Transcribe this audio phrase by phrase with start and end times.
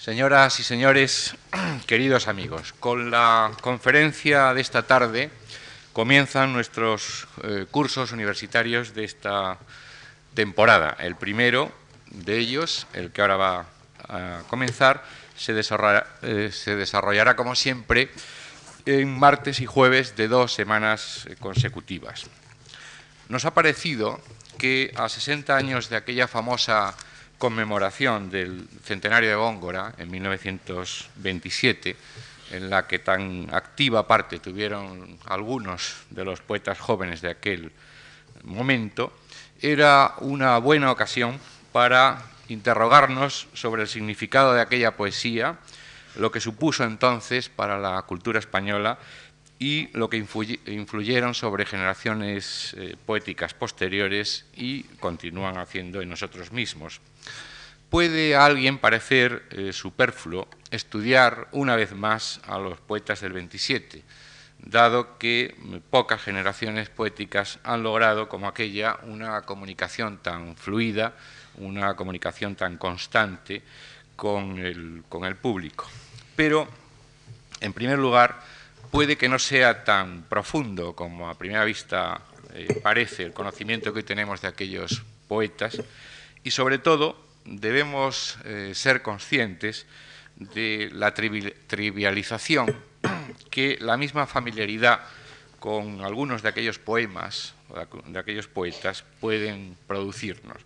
[0.00, 1.34] Señoras y señores,
[1.86, 5.28] queridos amigos, con la conferencia de esta tarde
[5.92, 9.58] comienzan nuestros eh, cursos universitarios de esta
[10.32, 10.96] temporada.
[11.00, 11.70] El primero
[12.12, 13.66] de ellos, el que ahora va
[14.08, 15.04] a comenzar,
[15.36, 18.08] se desarrollará, eh, se desarrollará como siempre
[18.86, 22.24] en martes y jueves de dos semanas consecutivas.
[23.28, 24.18] Nos ha parecido
[24.56, 26.96] que a 60 años de aquella famosa
[27.40, 31.96] conmemoración del centenario de Góngora en 1927,
[32.52, 37.72] en la que tan activa parte tuvieron algunos de los poetas jóvenes de aquel
[38.44, 39.12] momento,
[39.60, 41.40] era una buena ocasión
[41.72, 45.58] para interrogarnos sobre el significado de aquella poesía,
[46.16, 48.98] lo que supuso entonces para la cultura española
[49.58, 57.00] y lo que influyeron sobre generaciones eh, poéticas posteriores y continúan haciendo en nosotros mismos.
[57.90, 64.04] Puede alguien parecer eh, superfluo estudiar una vez más a los poetas del 27,
[64.60, 65.56] dado que
[65.90, 71.14] pocas generaciones poéticas han logrado, como aquella, una comunicación tan fluida,
[71.56, 73.62] una comunicación tan constante
[74.14, 75.90] con el, con el público.
[76.36, 76.68] Pero,
[77.60, 78.40] en primer lugar,
[78.92, 82.20] puede que no sea tan profundo como a primera vista
[82.54, 85.82] eh, parece el conocimiento que tenemos de aquellos poetas
[86.44, 89.86] y sobre todo debemos eh, ser conscientes
[90.36, 92.74] de la trivialización
[93.50, 95.00] que la misma familiaridad
[95.58, 97.54] con algunos de aquellos poemas,
[98.06, 100.56] de aquellos poetas, pueden producirnos.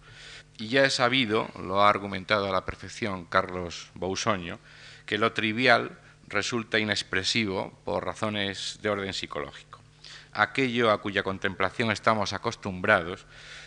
[0.58, 4.60] Y ya he sabido, lo ha argumentado a la perfección Carlos Bousoño,
[5.04, 9.80] que lo trivial resulta inexpresivo por razones de orden psicológico.
[10.32, 13.26] Aquello a cuya contemplación estamos acostumbrados,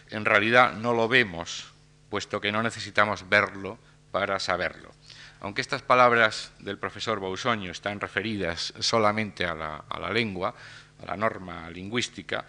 [0.10, 1.74] en realidad no lo vemos,
[2.10, 3.78] puesto que no necesitamos verlo
[4.12, 4.92] para saberlo.
[5.40, 10.56] Aunque estas palabras del profesor Bausoño están referidas solamente a la, a la lengua,
[11.02, 12.46] a la norma lingüística,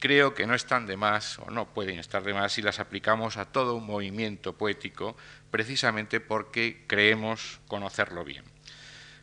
[0.00, 3.36] creo que no están de más o no pueden estar de más si las aplicamos
[3.36, 5.16] a todo un movimiento poético,
[5.50, 8.44] precisamente porque creemos conocerlo bien.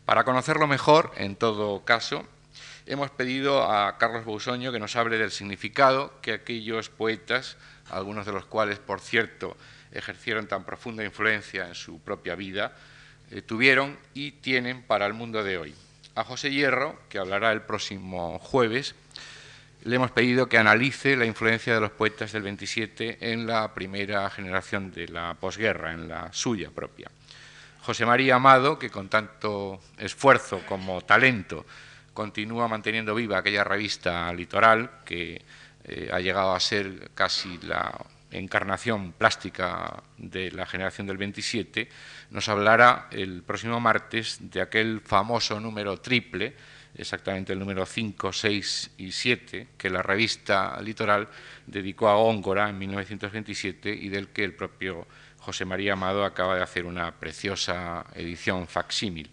[0.06, 2.25] Para conocerlo mejor, en todo caso,
[2.91, 7.56] hemos pedido a Carlos Bousoño que nos hable del significado que aquellos poetas,
[7.90, 9.56] algunos de los cuales, por cierto,
[9.94, 12.75] ejercieron tan profunda influencia en su propia vida,
[13.31, 15.74] eh, tuvieron y tienen para el mundo de hoy.
[16.16, 18.94] A José Hierro, que hablará el próximo jueves,
[19.85, 24.30] le hemos pedido que analice la influencia de los poetas del 27 en la primera
[24.30, 27.09] generación de la posguerra, en la suya propia.
[27.84, 31.66] José María Amado, que con tanto esfuerzo como talento
[32.14, 35.42] continúa manteniendo viva aquella revista litoral que
[35.84, 37.94] eh, ha llegado a ser casi la
[38.32, 41.90] encarnación plástica de la generación del 27,
[42.30, 46.56] nos hablará el próximo martes de aquel famoso número triple,
[46.96, 51.28] exactamente el número 5, 6 y 7, que la revista Litoral
[51.66, 55.08] dedicó a Góngora en 1927 y del que el propio
[55.40, 59.30] José María Amado acaba de hacer una preciosa edición facsímil.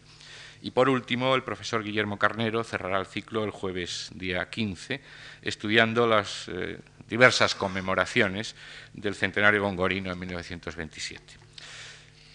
[0.62, 5.00] Y por último, el profesor Guillermo Carnero cerrará el ciclo el jueves día 15,
[5.42, 8.56] estudiando las eh, diversas conmemoraciones
[8.92, 11.48] del centenario gongorino en 1927.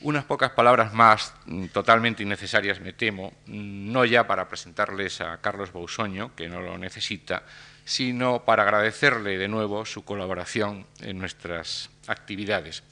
[0.02, 5.40] Unas pocas palabras más, mm, totalmente innecesarias, me temo, mm, no ya para presentarles a
[5.40, 7.44] Carlos Bousoño, que no lo necesita,
[7.86, 12.84] sino para agradecerle de nuevo su colaboración en nuestras actividades.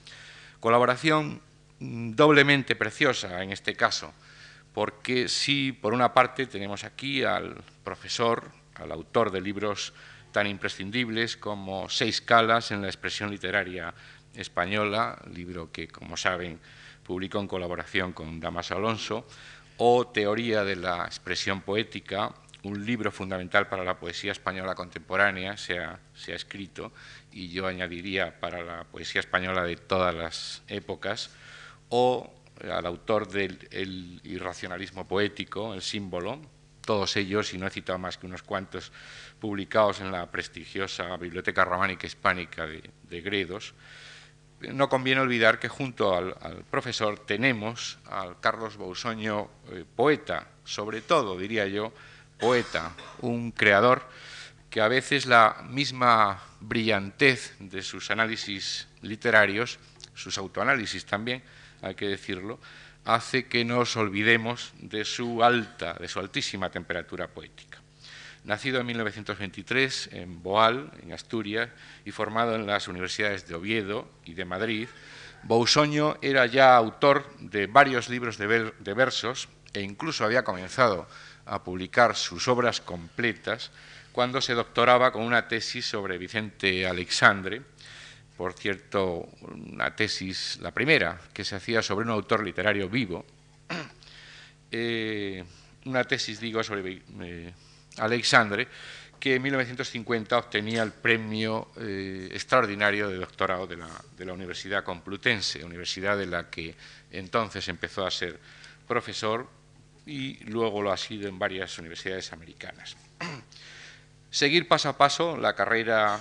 [0.60, 1.42] Colaboración
[1.80, 4.14] mm, doblemente preciosa en este caso,
[4.74, 9.94] porque sí, por una parte tenemos aquí al profesor, al autor de libros
[10.32, 13.94] tan imprescindibles como Seis calas en la expresión literaria
[14.36, 16.60] española, libro que, como saben,
[17.04, 19.28] publicó en colaboración con Damaso Alonso,
[19.78, 22.34] o Teoría de la expresión poética,
[22.64, 25.80] un libro fundamental para la poesía española contemporánea, se
[26.14, 26.94] se ha escrito,
[27.32, 31.32] y yo añadiría para la poesía española de todas las épocas,
[31.90, 32.32] o
[32.70, 36.42] al autor del irracionalismo poético, El símbolo,
[36.82, 38.92] todos ellos, y no he citado más que unos cuantos,
[39.40, 43.74] publicados en la prestigiosa Biblioteca Románica Hispánica de, Gredos.
[44.60, 46.36] No conviene olvidar que junto al,
[46.70, 51.92] profesor tenemos al Carlos Bousoño, eh, poeta, sobre todo, diría yo,
[52.40, 54.08] poeta, un creador
[54.70, 59.80] que a veces la misma brillantez de sus análisis literarios,
[60.14, 61.44] sus autoanálisis también,
[61.82, 62.60] hay que decirlo,
[63.06, 67.80] hace que nos olvidemos de su alta, de su altísima temperatura poética.
[68.44, 71.70] Nacido en 1923 en Boal, en Asturias,
[72.06, 74.88] y formado en las universidades de Oviedo y de Madrid,
[75.44, 81.08] Bousoño era ya autor de varios libros de, de versos e incluso había comenzado
[81.46, 83.72] a publicar sus obras completas
[84.12, 87.62] cuando se doctoraba con una tesis sobre Vicente Alexandre,
[88.42, 93.24] por cierto, una tesis, la primera, que se hacía sobre un autor literario vivo,
[94.72, 95.44] eh,
[95.86, 97.54] una tesis, digo, sobre eh,
[98.00, 98.68] Alexandre,
[99.20, 104.84] que en 1950 obtenía el premio eh, extraordinario de doctorado de la, de la Universidad
[104.84, 106.74] Complutense, universidad de la que
[107.12, 108.40] entonces empezó a ser
[108.88, 109.48] profesor
[110.08, 112.98] y luego lo ha sido en varias universidades americanas.
[114.32, 116.20] Seguir paso a paso la carrera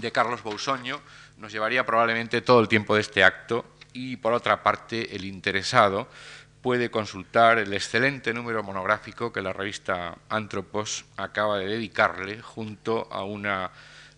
[0.00, 1.00] de Carlos Bousoño
[1.38, 6.08] nos llevaría probablemente todo el tiempo de este acto y, por otra parte, el interesado
[6.62, 13.24] puede consultar el excelente número monográfico que la revista Antropos acaba de dedicarle junto a
[13.24, 13.70] una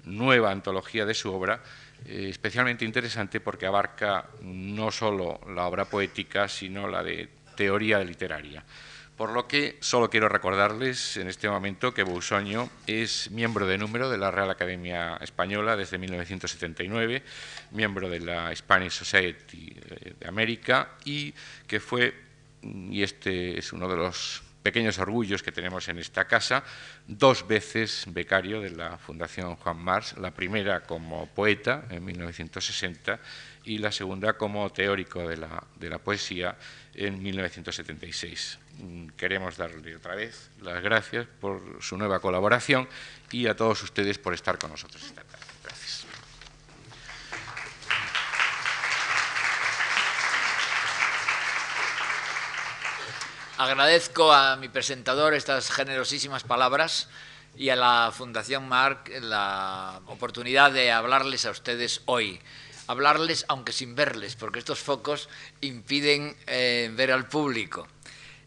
[0.04, 1.60] nueva antología de su obra,
[2.04, 8.64] eh, especialmente interesante porque abarca no solo la obra poética, sino la de teoría literaria.
[9.22, 14.10] Por lo que solo quiero recordarles en este momento que Bousoño es miembro de número
[14.10, 17.22] de la Real Academia Española desde 1979,
[17.70, 19.76] miembro de la Spanish Society
[20.18, 21.32] de América y
[21.68, 22.12] que fue,
[22.62, 26.64] y este es uno de los pequeños orgullos que tenemos en esta casa,
[27.06, 33.20] dos veces becario de la Fundación Juan Mars, la primera como poeta en 1960
[33.64, 36.56] y la segunda como teórico de la, de la poesía
[36.94, 38.58] en 1976.
[38.78, 42.88] Mm, queremos darle otra vez las gracias por su nueva colaboración
[43.30, 45.44] y a todos ustedes por estar con nosotros esta tarde.
[45.62, 46.06] Gracias.
[53.58, 57.08] Agradezco a mi presentador estas generosísimas palabras
[57.56, 62.40] y a la Fundación Marc la oportunidad de hablarles a ustedes hoy
[62.92, 65.28] hablarles aunque sin verles, porque estos focos
[65.60, 67.88] impiden eh, ver al público.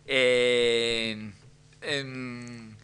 [0.05, 1.31] Eh,
[1.81, 2.75] em,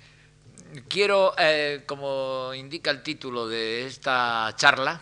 [0.89, 5.01] quiero, eh, como indica el título de esta charla,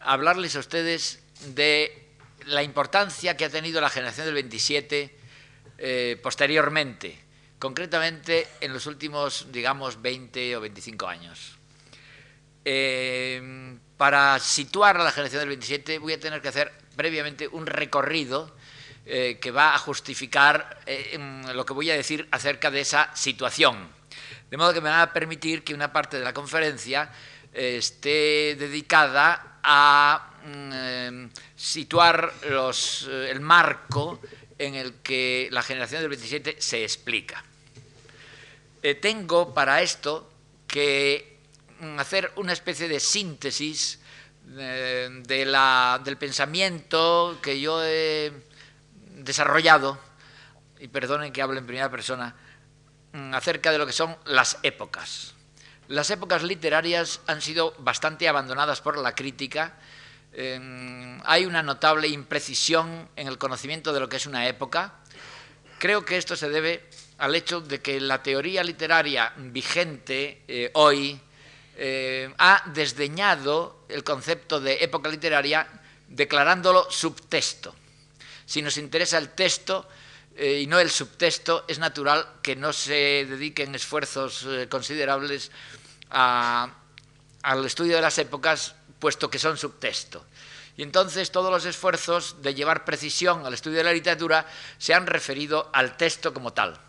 [0.00, 1.22] hablarles a ustedes
[1.54, 2.08] de
[2.46, 5.14] la importancia que ha tenido la generación del 27
[6.22, 7.18] posteriormente,
[7.58, 11.55] concretamente en los últimos, digamos, 20 o 25 años.
[12.68, 17.64] Em, para situar a la generación del 27 voy a tener que hacer previamente un
[17.64, 18.52] recorrido
[19.06, 21.16] eh, que va a justificar eh,
[21.54, 23.88] lo que voy a decir acerca de esa situación.
[24.50, 27.08] De modo que me va a permitir que una parte de la conferencia
[27.54, 34.20] eh, esté dedicada a mm, situar el marco
[34.58, 37.44] en el que la generación del 27 se explica.
[39.00, 40.28] tengo para esto
[40.66, 41.35] que
[41.98, 43.98] hacer una especie de síntesis
[44.56, 48.32] eh, del pensamiento que yo he
[49.16, 49.98] desarrollado,
[50.78, 52.34] y perdonen que hable en primera persona,
[53.12, 55.34] mm, acerca de lo que son las épocas.
[55.88, 59.78] Las épocas literarias han sido bastante abandonadas por la crítica.
[61.24, 64.92] hay una notable imprecisión en el conocimiento de lo que es una época.
[65.78, 71.18] Creo que esto se debe al hecho de que la teoría literaria vigente eh, hoy
[71.78, 75.68] eh, ha desdeñado el concepto de época literaria
[76.08, 77.74] declarándolo subtexto.
[78.46, 79.86] Si nos interesa el texto
[80.36, 85.50] eh, y no el subtexto, es natural que no se dediquen esfuerzos eh, considerables
[86.08, 86.72] al
[87.66, 90.24] estudio de las épocas, puesto que son subtexto.
[90.78, 94.46] Y entonces todos los esfuerzos de llevar precisión al estudio de la literatura
[94.78, 96.80] se han referido al texto como tal.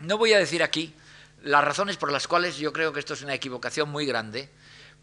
[0.00, 0.94] No voy a decir aquí
[1.42, 4.48] las razones por las cuales yo creo que esto es una equivocación muy grande,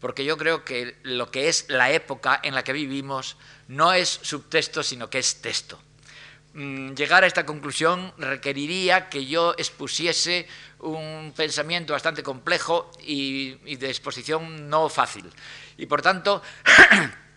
[0.00, 4.08] porque yo creo que lo que es la época en la que vivimos no es
[4.22, 5.78] subtexto, sino que es texto.
[6.54, 10.48] Mm, llegar a esta conclusión requeriría que yo expusiese
[10.80, 15.30] un pensamiento bastante complejo y, de exposición no fácil.
[15.76, 16.42] Y por tanto,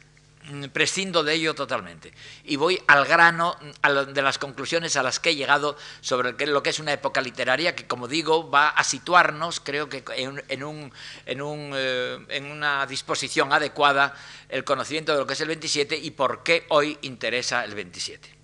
[0.73, 2.11] prescindo de ello totalmente
[2.43, 6.71] y voy al grano de las conclusiones a las que he llegado sobre lo que
[6.71, 10.91] es una época literaria que, como digo, va a situarnos, creo que en,
[11.27, 14.15] eh, una disposición adecuada
[14.49, 18.35] el conocimiento de lo que es el 27 y por qué hoy interesa el 27.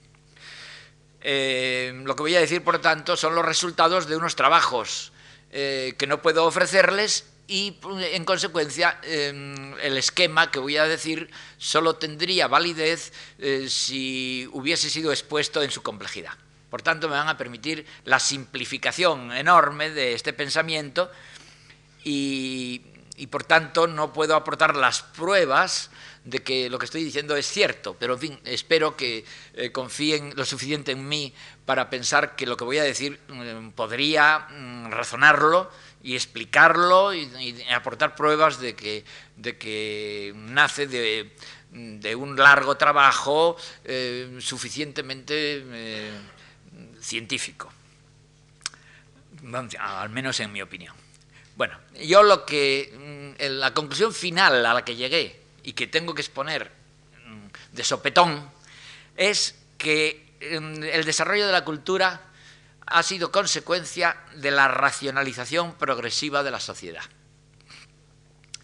[1.21, 5.11] Eh, lo que voy a decir, por tanto, son los resultados de unos trabajos
[5.51, 7.77] eh, que no puedo ofrecerles y
[8.11, 14.89] en consecuencia em, el esquema que voy a decir solo tendría validez eh, si hubiese
[14.89, 16.33] sido expuesto en su complejidad.
[16.69, 21.09] Por tanto, me van a permitir la simplificación enorme de este pensamiento
[22.03, 22.81] y,
[23.31, 25.89] por tanto no puedo aportar las pruebas
[26.23, 29.23] de que lo que estoy diciendo es cierto, pero en fin, espero que
[29.53, 31.33] eh, confíen lo suficiente en mí
[31.65, 35.71] para pensar que lo que voy a decir mm, podría mm, razonarlo
[36.03, 39.03] y explicarlo y, aportar pruebas de que,
[39.35, 41.31] de que nace de,
[42.15, 46.11] un largo trabajo eh, suficientemente eh,
[47.01, 47.71] científico,
[49.79, 50.95] al menos en mi opinión.
[51.55, 56.13] Bueno, yo lo que, mm, la conclusión final a la que llegué y que tengo
[56.13, 56.71] que exponer
[57.25, 58.49] mm, de sopetón
[59.15, 62.21] es que mm, el desarrollo de la cultura
[62.87, 67.03] ha sido consecuencia de la racionalización progresiva de la sociedad.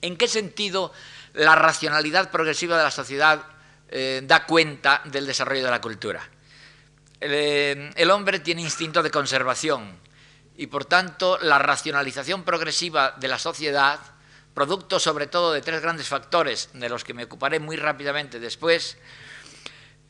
[0.01, 0.91] ¿En qué sentido
[1.33, 3.43] la racionalidad progresiva de la sociedad
[3.89, 6.29] eh, da cuenta del desarrollo de la cultura?
[7.23, 7.31] el
[7.95, 9.97] eh, hombre tiene instinto de conservación,
[10.57, 13.99] y por tanto la racionalización progresiva de la sociedad,
[14.53, 18.97] producto sobre todo de tres grandes factores, de los que me ocuparé muy rápidamente después,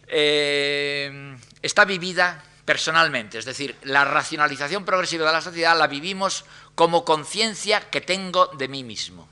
[0.08, 3.38] eh, está vivida personalmente.
[3.38, 8.68] Es decir, la racionalización progresiva de la sociedad la vivimos como conciencia que tengo de
[8.68, 9.28] mí mismo.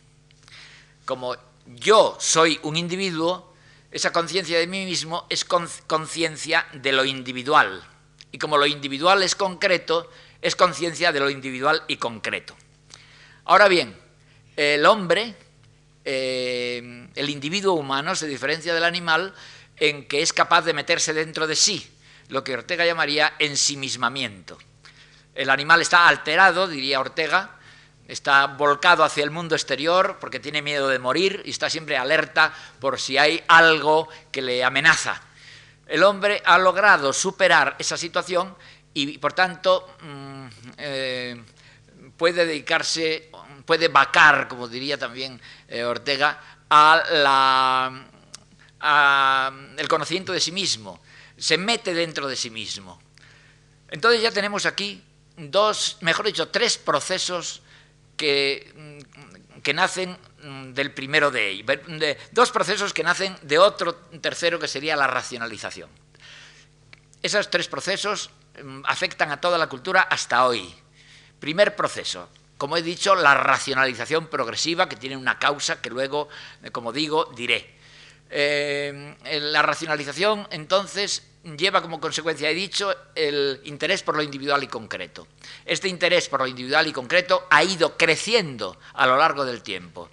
[1.06, 1.36] Como
[1.66, 3.54] yo soy un individuo,
[3.92, 7.84] esa conciencia de mí mismo es conciencia de lo individual.
[8.32, 10.10] Y como lo individual es concreto,
[10.42, 12.56] es conciencia de lo individual y concreto.
[13.46, 13.96] Ahora bien,
[14.56, 15.36] el hombre,
[16.06, 19.34] eh, el individuo humano, se diferencia del animal
[19.78, 21.90] en que es capaz de meterse dentro de sí,
[22.32, 24.58] lo que Ortega llamaría ensimismamiento.
[25.36, 27.58] El animal está alterado, diría Ortega,
[28.08, 32.54] está volcado hacia el mundo exterior porque tiene miedo de morir y está siempre alerta
[32.80, 35.22] por si hay algo que le amenaza.
[35.86, 38.56] El hombre ha logrado superar esa situación
[38.94, 40.46] y por tanto mm,
[40.78, 41.44] eh,
[42.16, 43.30] puede dedicarse,
[43.66, 47.92] puede vacar, como diría también eh, Ortega, a
[49.78, 51.02] el conocimiento de sí mismo,
[51.42, 53.02] se mete dentro de sí mismo.
[53.90, 55.04] Entonces ya tenemos aquí
[55.36, 57.62] dos, mejor dicho, tres procesos
[58.16, 61.68] que, mm, que nacen mm, del primero de ellos,
[62.32, 65.90] dos procesos que nacen de otro tercero que sería la racionalización.
[67.22, 68.32] Esos tres procesos
[68.62, 70.74] Mm, afectan a toda la cultura hasta hoy.
[71.40, 76.28] Primer proceso, como he dicho, la racionalización progresiva, que tiene una causa que luego,
[76.64, 77.80] eh, como digo, diré.
[78.34, 79.16] Eh,
[79.52, 85.28] la racionalización, entonces, lleva como consecuencia, he dicho, el interés por lo individual y concreto.
[85.66, 90.10] Este interés por lo individual y concreto ha ido creciendo a lo largo del tiempo.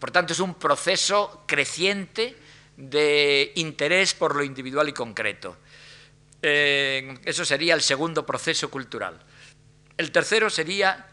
[0.00, 2.36] Por tanto, es un proceso creciente
[2.76, 5.58] de interés por lo individual y concreto.
[6.42, 9.18] Eh, eso sería el segundo proceso cultural.
[9.96, 11.06] El tercero sería,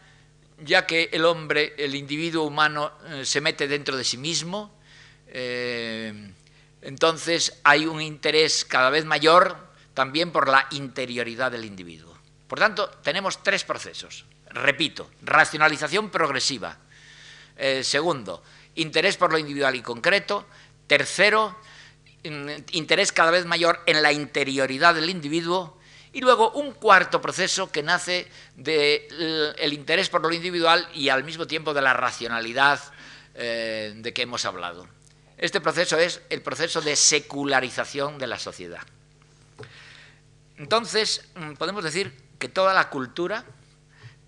[0.58, 4.73] ya que el hombre, el individuo humano, eh, se mete dentro de sí mismo,
[5.34, 6.32] eh,
[6.80, 9.58] entonces hay un interés cada vez mayor
[9.92, 12.16] también por la interioridad del individuo.
[12.48, 14.24] Por tanto, tenemos tres procesos.
[14.48, 16.78] Repito, racionalización progresiva.
[17.82, 18.42] segundo,
[18.76, 20.46] interés por lo individual y concreto.
[20.86, 21.56] Tercero,
[22.72, 25.78] interés cada vez mayor en la interioridad del individuo
[26.14, 31.46] y luego un cuarto proceso que nace del interés por lo individual y al mismo
[31.46, 32.80] tiempo de la racionalidad
[33.34, 34.86] eh, de que hemos hablado.
[35.36, 38.82] Este proceso es el proceso de secularización de la sociedad.
[40.56, 43.44] Entonces, mm, podemos decir que toda la cultura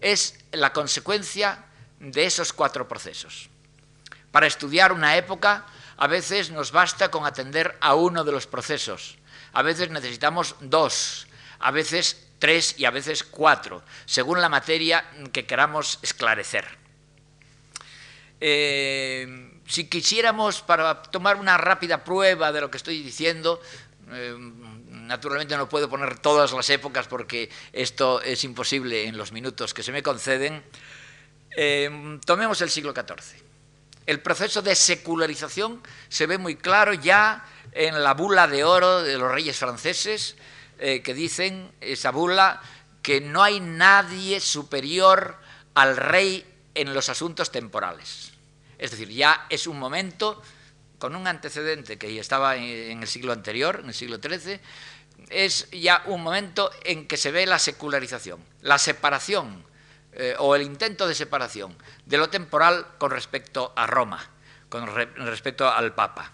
[0.00, 1.64] es la consecuencia
[2.00, 3.48] de esos cuatro procesos.
[4.30, 9.16] Para estudiar una época a veces nos basta con atender a uno de los procesos,
[9.52, 11.26] a veces necesitamos dos,
[11.58, 16.66] a veces tres y a veces cuatro, según la materia que queramos esclarecer.
[18.40, 23.60] Eh, si quisiéramos, para tomar una rápida prueba de lo que estoy diciendo,
[24.10, 24.36] eh,
[24.90, 29.82] naturalmente no puedo poner todas las épocas porque esto es imposible en los minutos que
[29.82, 30.62] se me conceden,
[31.56, 33.42] eh, tomemos el siglo XIV.
[34.06, 39.18] El proceso de secularización se ve muy claro ya en la bula de oro de
[39.18, 40.36] los reyes franceses,
[40.78, 42.60] eh, que dicen, esa bula,
[43.02, 45.36] que no hay nadie superior
[45.74, 48.35] al rey en los asuntos temporales.
[48.78, 50.42] Es decir, ya es un momento,
[50.98, 54.60] con un antecedente que estaba en el siglo anterior, en el siglo XIII,
[55.30, 59.64] es ya un momento en que se ve la secularización, la separación
[60.12, 64.30] eh, o el intento de separación de lo temporal con respecto a Roma,
[64.68, 66.32] con respecto al Papa.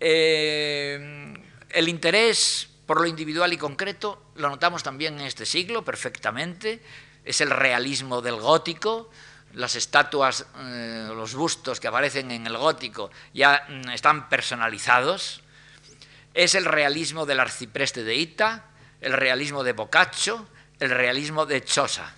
[0.00, 1.34] Eh,
[1.70, 6.82] el interés por lo individual y concreto lo notamos también en este siglo perfectamente,
[7.24, 9.10] es el realismo del gótico,
[9.54, 15.42] las estatuas, eh, los bustos que aparecen en el gótico ya mm, están personalizados.
[16.34, 18.64] Es el realismo del arcipreste de Ita,
[19.00, 20.46] el realismo de Boccaccio,
[20.80, 22.14] el realismo de Chosa.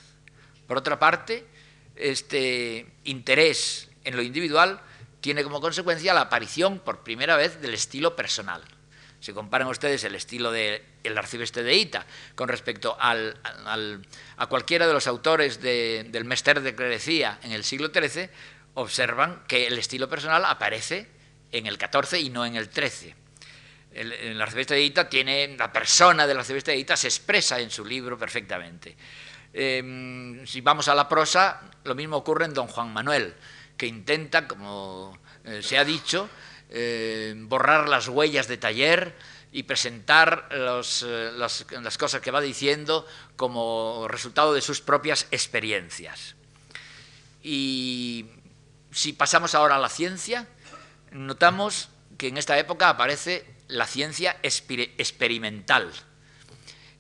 [0.67, 1.47] Por otra parte,
[1.95, 4.81] este interés en lo individual
[5.21, 8.63] tiene como consecuencia la aparición por primera vez del estilo personal.
[9.27, 12.07] Si comparan ustedes el estilo del arcipreste de Ita
[12.37, 13.37] con respecto al,
[14.37, 18.31] a cualquiera de los autores del Mester de Clerecía en el siglo XIII,
[18.75, 21.09] observan que el estilo personal aparece
[21.51, 23.17] en el XIV y no en el XIII.
[23.95, 27.85] El, arcipreste de Ita tiene, la persona del arcipreste de Ita se expresa en su
[27.85, 28.97] libro perfectamente.
[29.53, 33.35] Em, si vamos a la prosa, lo mismo ocurre en Don Juan Manuel,
[33.77, 36.31] que intenta, como eh, se ha dicho,
[36.71, 39.15] eh, borrar las huellas de taller
[39.53, 43.07] y presentar eh, las, cosas que va diciendo
[43.37, 46.35] como resultado de sus propias experiencias.
[47.43, 48.27] Y
[48.91, 50.47] si pasamos ahora a la ciencia,
[51.13, 55.93] notamos que en esta época aparece la ciencia experimental.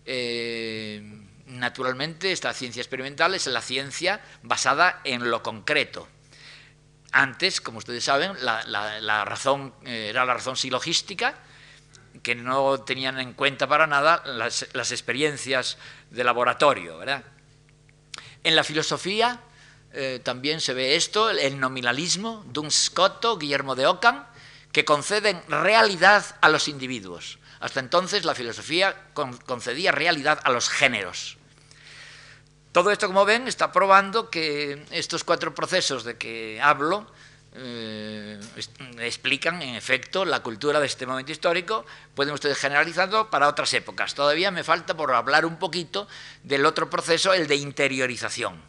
[0.04, 1.02] Eh,
[1.46, 6.08] naturalmente, esta ciencia experimental es la ciencia basada en lo concreto.
[7.18, 11.34] Antes, como ustedes saben, la, razón eh, era la razón silogística,
[12.22, 15.78] que no tenían en cuenta para nada las, experiencias
[16.10, 17.00] de laboratorio.
[18.44, 19.40] En la filosofía
[19.94, 24.26] eh, también se ve esto, el nominalismo, Duns Scotto, Guillermo de Ockham,
[24.70, 27.38] que conceden realidad a los individuos.
[27.60, 28.94] Hasta entonces la filosofía
[29.46, 31.38] concedía realidad a los géneros.
[32.76, 37.10] Todo esto, como ven, está probando que estos cuatro procesos de que hablo
[37.54, 38.38] eh,
[38.98, 41.86] explican, en efecto, la cultura de este momento histórico.
[42.14, 44.14] Pueden ustedes generalizarlo para otras épocas.
[44.14, 46.06] Todavía me falta por hablar un poquito
[46.42, 48.60] del otro proceso, el de interiorización.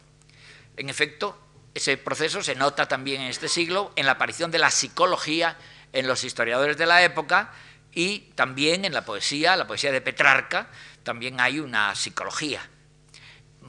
[0.78, 1.38] En efecto,
[1.74, 5.58] ese proceso se nota también en este siglo en la aparición de la psicología
[5.92, 7.52] en los historiadores de la época
[7.92, 10.70] y también en la poesía, la poesía de Petrarca,
[11.02, 12.66] también hay una psicología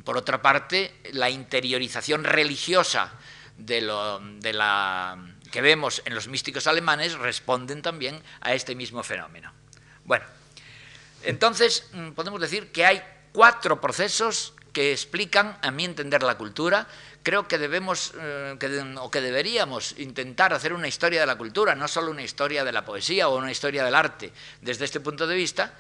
[0.03, 3.12] por otra parte, la interiorización religiosa
[3.58, 5.17] de, la
[5.52, 9.52] que vemos en los místicos alemanes responden también a este mismo fenómeno.
[10.06, 10.26] Bueno,
[11.23, 16.88] entonces mm, podemos decir que hay cuatro procesos que explican, a mi entender, la cultura.
[17.23, 18.56] Creo que debemos, eh,
[19.00, 22.71] o que deberíamos intentar hacer una historia de la cultura, no solo una historia de
[22.71, 25.73] la poesía o una historia del arte desde este punto de vista,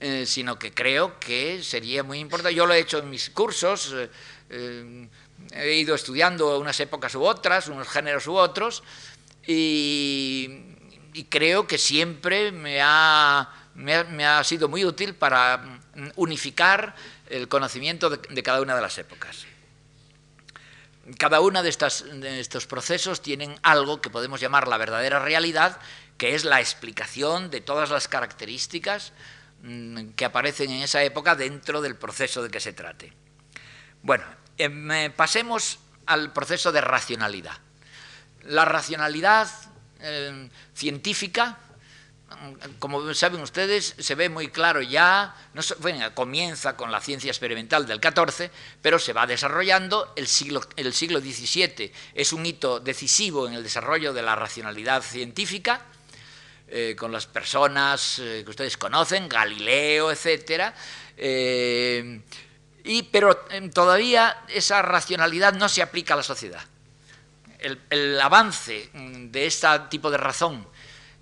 [0.00, 2.54] eh, sino que creo que sería muy importante.
[2.54, 4.10] Yo lo he hecho en mis cursos, eh,
[4.50, 5.08] eh,
[5.52, 8.82] he ido estudiando unas épocas u otras, unos géneros u otros,
[9.46, 10.72] y,
[11.30, 15.80] creo que siempre me ha, me, ha, sido muy útil para
[16.16, 16.96] unificar
[17.30, 19.46] el conocimiento de, cada una de las épocas.
[21.18, 25.78] Cada uno de, de estos procesos tienen algo que podemos llamar la verdadera realidad,
[26.18, 29.12] que es la explicación de todas las características
[30.16, 33.12] que aparecen en esa época dentro del proceso de que se trate.
[34.02, 34.24] Bueno,
[34.58, 37.56] em, pasemos al proceso de racionalidad.
[38.42, 39.48] La racionalidad
[40.00, 41.56] em, científica,
[42.28, 45.62] mm, como saben ustedes, se ve muy claro ya, no,
[46.12, 48.50] comienza con la ciencia experimental del XIV,
[48.82, 53.62] pero se va desarrollando, el siglo, el siglo XVII es un hito decisivo en el
[53.62, 55.86] desarrollo de la racionalidad científica,
[56.66, 60.72] eh, con las personas eh, que ustedes conocen, Galileo, etc.
[61.14, 62.20] Eh,
[62.82, 63.36] y, pero
[63.72, 66.64] todavía esa racionalidad no se aplica a la sociedad.
[67.58, 70.66] El, avance mm, de este tipo de razón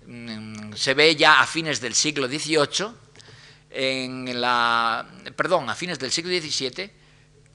[0.07, 2.87] mm, se ve ya a fines del siglo XVIII,
[3.69, 6.89] en la, perdón, a fines del siglo XVII,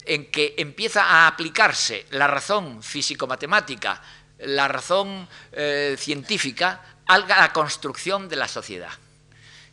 [0.04, 4.02] en que empieza a aplicarse la razón físico-matemática,
[4.40, 5.28] la razón
[5.96, 8.92] científica a la construcción de la sociedad.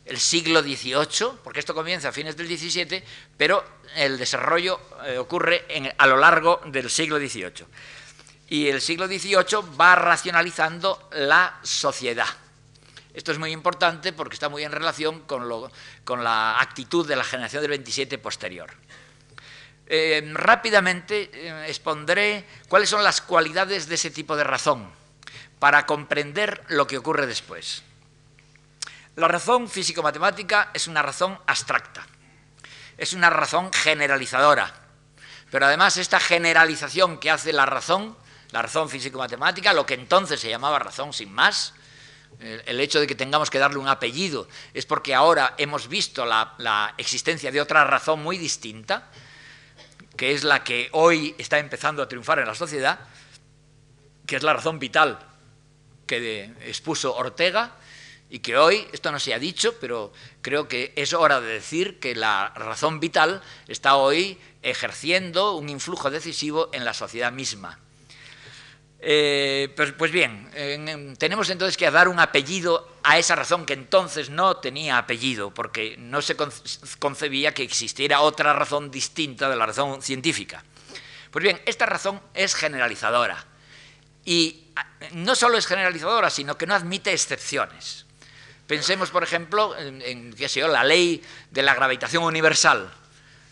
[0.04, 3.02] El siglo XVIII, porque esto comienza a fines del XVII,
[3.36, 5.66] pero el desarrollo eh, ocurre
[5.98, 7.66] a lo largo del siglo XVIII.
[8.48, 12.28] Y el siglo XVIII va racionalizando la sociedad.
[13.12, 15.48] Esto es muy importante porque está muy en relación con,
[16.22, 18.72] la actitud de la generación del 27 posterior.
[19.88, 24.90] Eh, rápidamente eh, expondré cuáles son las cualidades de ese tipo de razón
[25.58, 27.82] para comprender lo que ocurre después.
[29.16, 32.06] La razón físico-matemática es una razón abstracta,
[32.98, 34.74] es una razón generalizadora,
[35.50, 38.16] pero además esta generalización que hace la razón,
[38.50, 41.72] la razón físico-matemática, lo que entonces se llamaba razón sin más,
[42.40, 46.94] el hecho de que tengamos que darle un apellido es porque ahora hemos visto la,
[46.98, 49.08] existencia de otra razón muy distinta,
[50.16, 52.98] que es la que hoy está empezando a triunfar en la sociedad,
[54.26, 55.18] que es la razón vital
[56.06, 57.74] que expuso Ortega
[58.28, 62.00] y que hoy, esto no se ha dicho, pero creo que es hora de decir
[62.00, 67.78] que la razón vital está hoy ejerciendo un influjo decisivo en la sociedad misma.
[68.98, 70.50] Eh, pues, pues, bien,
[71.18, 75.96] tenemos entonces que dar un apellido a esa razón que entonces no tenía apellido, porque
[75.98, 76.36] no se
[76.98, 80.64] concebía que existiera otra razón distinta de la razón científica.
[81.30, 83.44] Pues bien, esta razón es generalizadora.
[84.24, 84.65] Y
[85.12, 88.06] no solo es generalizadora, sino que no admite excepciones.
[88.66, 90.34] Pensemos, por ejemplo, en,
[90.72, 92.92] la ley de la gravitación universal.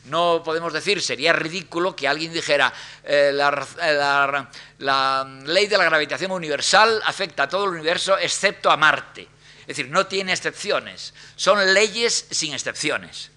[0.06, 2.72] No podemos decir, sería ridículo que alguien dijera,
[3.04, 8.76] eh, la, la, ley de la gravitación universal afecta a todo el universo excepto a
[8.76, 9.28] Marte.
[9.60, 13.30] Es decir, no tiene excepciones, son leyes sin excepciones.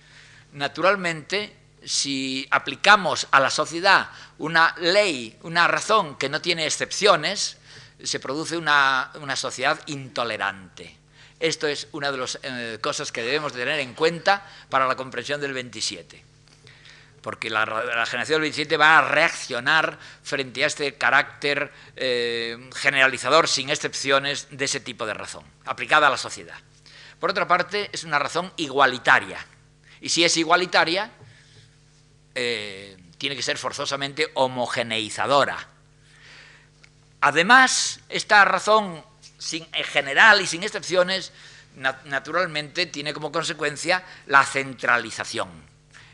[0.51, 7.56] Naturalmente, si aplicamos a la sociedad una ley, una razón que no tiene excepciones,
[8.03, 10.97] se produce una, sociedad intolerante.
[11.39, 15.39] Esto es una de las eh, cosas que debemos tener en cuenta para la comprensión
[15.39, 16.27] del 27
[17.27, 17.65] porque la,
[18.05, 24.63] generación del 27 va a reaccionar frente a este carácter eh, generalizador sin excepciones de
[24.63, 26.55] ese tipo de razón, aplicada a la sociedad.
[27.19, 29.45] Por otra parte, es una razón igualitaria.
[29.99, 31.11] Y si es igualitaria,
[32.33, 35.67] eh, tiene que ser forzosamente homogeneizadora.
[37.27, 39.03] Además, esta razón
[39.51, 41.31] en general y sin excepciones,
[42.05, 45.67] naturalmente tiene como consecuencia la centralización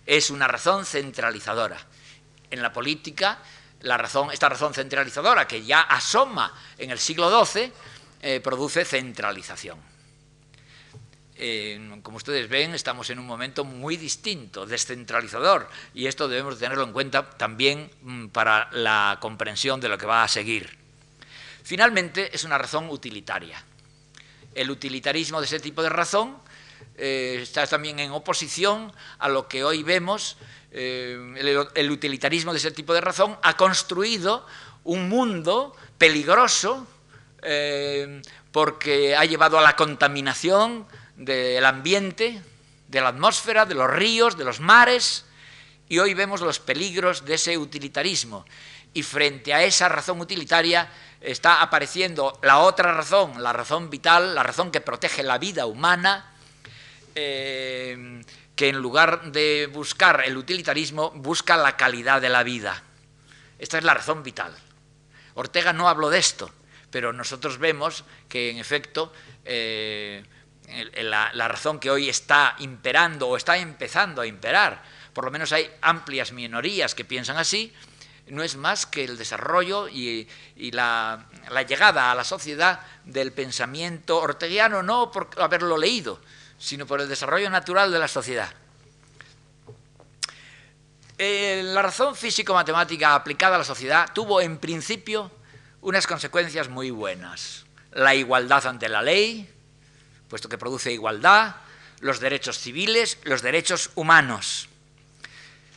[0.06, 1.78] es una razón centralizadora.
[2.50, 3.40] En la política,
[4.32, 7.72] esta razón centralizadora, que ya asoma en el siglo XII,
[8.22, 9.80] eh, produce centralización.
[11.36, 16.84] Eh, como ustedes ven, estamos en un momento muy distinto, descentralizador, y esto debemos tenerlo
[16.84, 20.83] en cuenta también mm, para la comprensión de lo que va a seguir.
[21.64, 23.64] Finalmente, es una razón utilitaria.
[24.54, 26.38] El utilitarismo de ese tipo de razón
[26.98, 30.38] eh, está también en oposición a lo que hoy vemos,
[30.72, 34.46] eh, el, utilitarismo de ese tipo de razón ha construido
[34.84, 36.88] un mundo peligroso
[37.42, 38.22] eh,
[38.52, 42.42] porque ha llevado a la contaminación del ambiente,
[42.88, 45.26] de la atmósfera, de los ríos, de los mares,
[45.90, 48.46] y hoy vemos los peligros de ese utilitarismo.
[48.94, 50.90] Y frente a esa razón utilitaria
[51.24, 56.34] está apareciendo la otra razón, la razón vital, la razón que protege la vida humana,
[57.16, 58.22] eh,
[58.56, 62.84] que en lugar de buscar el utilitarismo, busca la calidad de la vida.
[63.58, 64.54] Esta es la razón vital.
[65.36, 66.52] Ortega no habló de esto,
[66.92, 69.14] pero nosotros vemos que en efecto
[69.46, 70.24] eh,
[70.98, 74.84] la, la, razón que hoy está imperando o está empezando a imperar,
[75.14, 77.74] por lo menos hay amplias minorías que piensan así,
[78.34, 80.28] no es más que el desarrollo y,
[80.72, 81.26] la,
[81.68, 86.20] llegada a la sociedad del pensamiento orteguiano, no por haberlo leído,
[86.58, 88.52] sino por el desarrollo natural de la sociedad.
[91.18, 95.32] Eh, la razón físico-matemática aplicada a la sociedad tuvo en principio
[95.82, 97.66] unas consecuencias muy buenas.
[97.92, 99.48] La igualdad ante la ley,
[100.28, 101.56] puesto que produce igualdad,
[102.00, 104.68] los derechos civiles, los derechos humanos.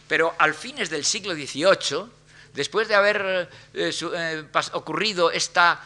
[0.08, 2.15] Pero al fines del siglo XVIII,
[2.56, 5.80] después de haber eh, eh, ocurrido esta,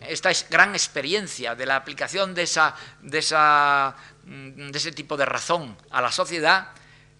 [0.00, 5.24] esta, gran experiencia de la aplicación de esa, de esa Mm, de ese tipo de
[5.24, 6.70] razón a la sociedad,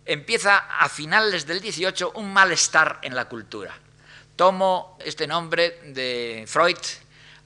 [0.04, 3.78] empieza a finales del 18 un malestar en la cultura.
[4.34, 6.76] Tomo este nombre de Freud,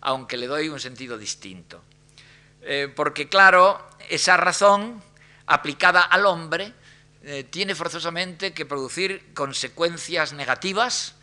[0.00, 1.82] aunque le doy un sentido distinto.
[2.62, 5.02] Eh, porque claro, esa razón
[5.46, 6.72] aplicada al hombre
[7.50, 11.16] tiene forzosamente que producir consecuencias negativas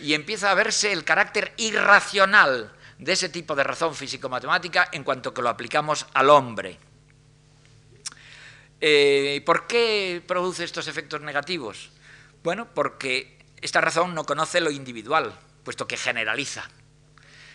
[0.00, 5.32] y empieza a verse el carácter irracional de ese tipo de razón físico-matemática en cuanto
[5.32, 6.78] que lo aplicamos al hombre.
[8.80, 11.90] Eh, ¿Por qué produce estos efectos negativos?
[12.42, 16.68] Bueno, porque esta razón no conoce lo individual, puesto que generaliza.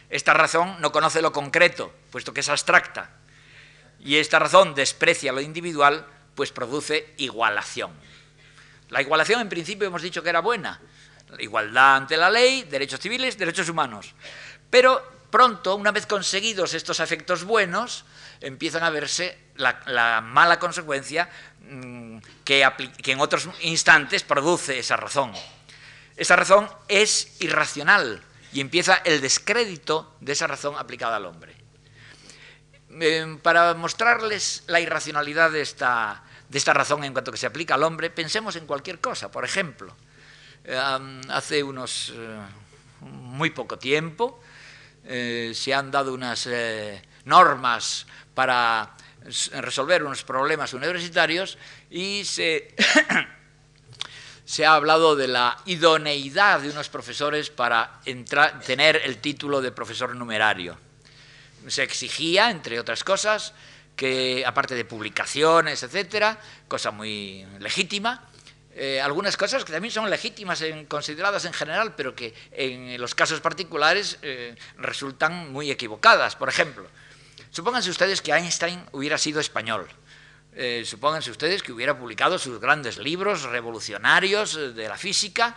[0.09, 3.09] Esta razón no conoce lo concreto, puesto que es abstracta.
[3.99, 7.91] Y esta razón desprecia lo individual, pues produce igualación.
[8.89, 10.79] La igualación en principio hemos dicho que era buena.
[11.39, 14.13] Igualdad ante la ley, derechos civiles, derechos humanos.
[14.69, 18.05] Pero pronto, una vez conseguidos estos efectos buenos,
[18.39, 21.29] empiezan a verse la, mala consecuencia
[21.61, 22.61] mm, que,
[23.05, 25.31] en otros instantes produce esa razón.
[26.15, 31.55] Esa razón es irracional y empieza el descrédito de esa razón aplicada al hombre.
[32.89, 37.73] Em, para mostrarles la irracionalidad de esta, de esta razón en cuanto que se aplica
[37.73, 39.31] al hombre, pensemos en cualquier cosa.
[39.31, 39.95] Por ejemplo,
[40.65, 42.13] hace unos
[43.01, 44.39] muy poco tiempo
[45.05, 46.47] se han dado unas
[47.25, 48.95] normas para
[49.53, 51.57] resolver unos problemas universitarios
[51.89, 52.75] y se,
[54.45, 58.01] se ha hablado de la idoneidad de unos profesores para
[58.65, 60.77] tener el título de profesor numerario.
[61.67, 63.53] Se exigía, entre otras cosas,
[63.95, 68.27] que aparte de publicaciones, etcétera, cosa muy legítima,
[68.75, 73.39] eh, algunas cosas que también son legítimas consideradas en general, pero que en los casos
[73.41, 76.35] particulares eh, resultan muy equivocadas.
[76.35, 76.87] Por ejemplo,
[77.53, 79.87] Supónganse ustedes que Einstein hubiera sido español.
[80.55, 85.55] Eh, supónganse ustedes que hubiera publicado sus grandes libros revolucionarios eh, de la física,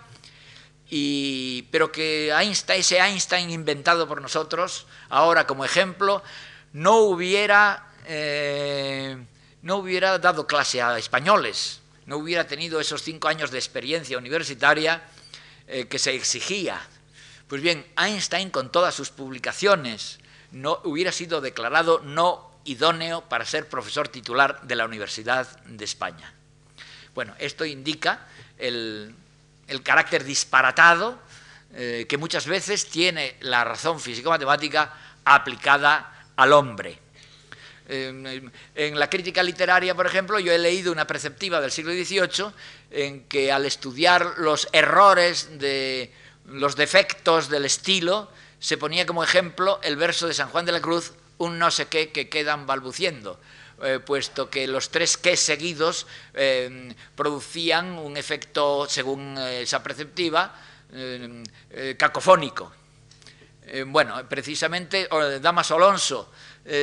[0.91, 2.35] y, pero que
[2.77, 6.23] ese Einstein inventado por nosotros, ahora como ejemplo,
[6.75, 7.87] no hubiera,
[9.63, 15.03] no hubiera dado clase a españoles, no hubiera tenido esos cinco años de experiencia universitaria
[15.67, 16.81] que se exigía.
[17.49, 20.21] Pues bien, Einstein con todas sus publicaciones,
[20.53, 26.33] no hubiera sido declarado no idóneo para ser profesor titular de la Universidad de España.
[27.15, 28.27] Bueno, esto indica
[28.59, 29.15] el,
[29.83, 31.19] carácter disparatado
[31.75, 34.93] eh, que muchas veces tiene la razón físico-matemática
[35.25, 36.99] aplicada al hombre.
[37.89, 42.53] En la crítica literaria, por ejemplo, yo he leído una preceptiva del siglo XVIII
[42.91, 46.13] en que al estudiar los errores de
[46.47, 50.81] los defectos del estilo, se ponía como ejemplo el verso de San Juan de la
[50.81, 53.39] Cruz, un no sé qué que quedan balbuciendo.
[53.83, 60.55] Eh, puesto que los tres que seguidos eh, producían un efecto, según eh, esa preceptiva,
[61.99, 62.73] cacofónico.
[63.89, 65.09] bueno, precisamente
[65.43, 66.31] Damas Alonso,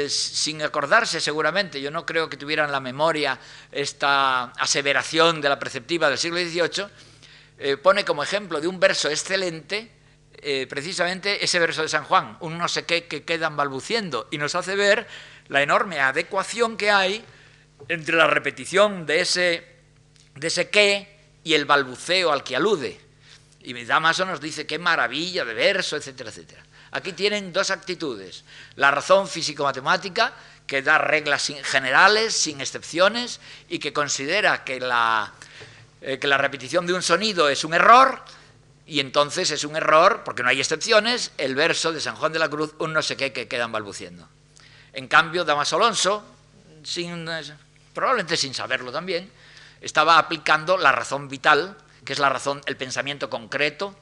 [0.08, 3.40] sin acordarse seguramente, yo no creo que tuvieran la memoria
[3.72, 9.92] esta aseveración de la preceptiva del siglo XVIII, pone como ejemplo de un verso excelente
[10.46, 14.38] eh, precisamente ese verso de San Juan, un no sé qué que quedan balbuciendo, y
[14.38, 15.08] nos hace ver
[15.48, 17.24] la enorme adecuación que hay
[17.88, 19.64] entre la repetición de ese,
[20.36, 23.00] de ese qué y el balbuceo al que alude.
[23.62, 26.66] Y Damaso nos dice qué maravilla de verso, etcétera, etcétera.
[26.94, 28.44] Aquí tienen dos actitudes.
[28.76, 30.34] La razón físico-matemática,
[30.68, 35.34] que da reglas generales, sin excepciones, y que considera que la,
[36.02, 38.24] eh, que la repetición de un sonido es un error,
[38.86, 42.40] y entonces es un error, porque no hay excepciones, el verso de San Juan de
[42.40, 44.30] la Cruz, un no sé qué que quedan balbuciendo.
[44.94, 46.24] En cambio, Damaso Alonso,
[46.84, 47.28] sin,
[47.96, 49.32] probablemente sin saberlo también,
[49.82, 51.76] estaba aplicando la razón vital,
[52.06, 53.96] que es la razón, el pensamiento concreto,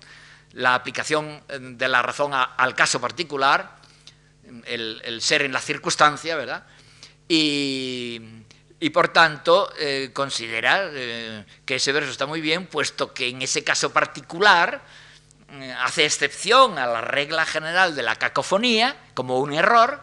[0.54, 3.78] la aplicación eh, de la razón al caso particular,
[4.66, 6.66] el, ser en la circunstancia, ¿verdad?
[7.28, 8.44] Y,
[8.82, 13.44] y por tanto eh, considera eh, que ese verso está muy bien, puesto que en
[13.44, 14.82] ese caso particular
[15.52, 20.02] eh, hace excepción a la regla general de la cacofonía como un error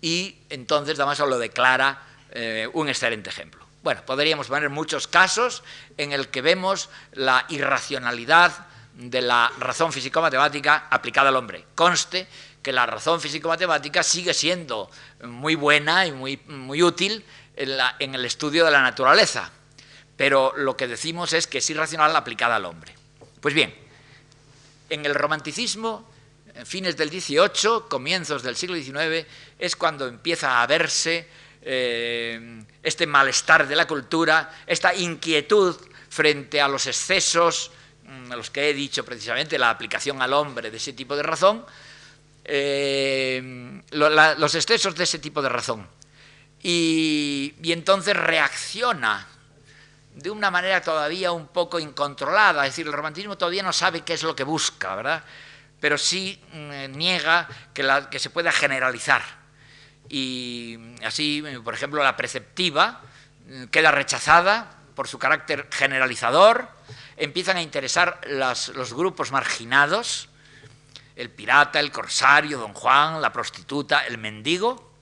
[0.00, 2.02] y entonces Damaso lo declara
[2.74, 3.64] un excelente ejemplo.
[3.82, 5.62] Bueno, podríamos poner muchos casos
[5.96, 8.52] en el que vemos la irracionalidad
[8.96, 11.66] de la razón físico-matemática aplicada al hombre.
[11.74, 12.26] Conste
[12.62, 14.90] que la razón físico-matemática sigue siendo
[15.22, 19.50] muy buena y muy, muy útil en, el estudio de la naturaleza,
[20.16, 22.94] pero lo que decimos es que es irracional aplicada al hombre.
[23.40, 23.74] Pues bien,
[24.88, 26.08] en el romanticismo,
[26.64, 29.26] fines del XVIII, comienzos del siglo XIX,
[29.58, 31.28] es cuando empieza a verse
[31.62, 35.76] eh, este malestar de la cultura, esta inquietud
[36.08, 37.70] frente a los excesos,
[38.32, 41.64] a los que he dicho precisamente, la aplicación al hombre de ese tipo de razón,
[42.44, 45.96] eh, los excesos de ese tipo de razón
[46.62, 49.26] y, entonces reacciona
[50.14, 54.14] de una manera todavía un poco incontrolada, es decir, el romanticismo todavía no sabe qué
[54.14, 55.22] es lo que busca, ¿verdad?
[55.78, 59.22] Pero sí mm, niega que, que, se pueda generalizar.
[60.08, 63.02] Y así, por ejemplo, la preceptiva
[63.46, 66.68] mm, queda rechazada por su carácter generalizador,
[67.16, 70.28] empiezan a interesar los grupos marginados,
[71.16, 74.92] el pirata, el corsario, don Juan, la prostituta, el mendigo,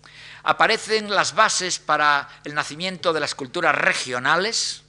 [0.44, 4.82] aparecen las bases para el nacimiento de las culturas regionales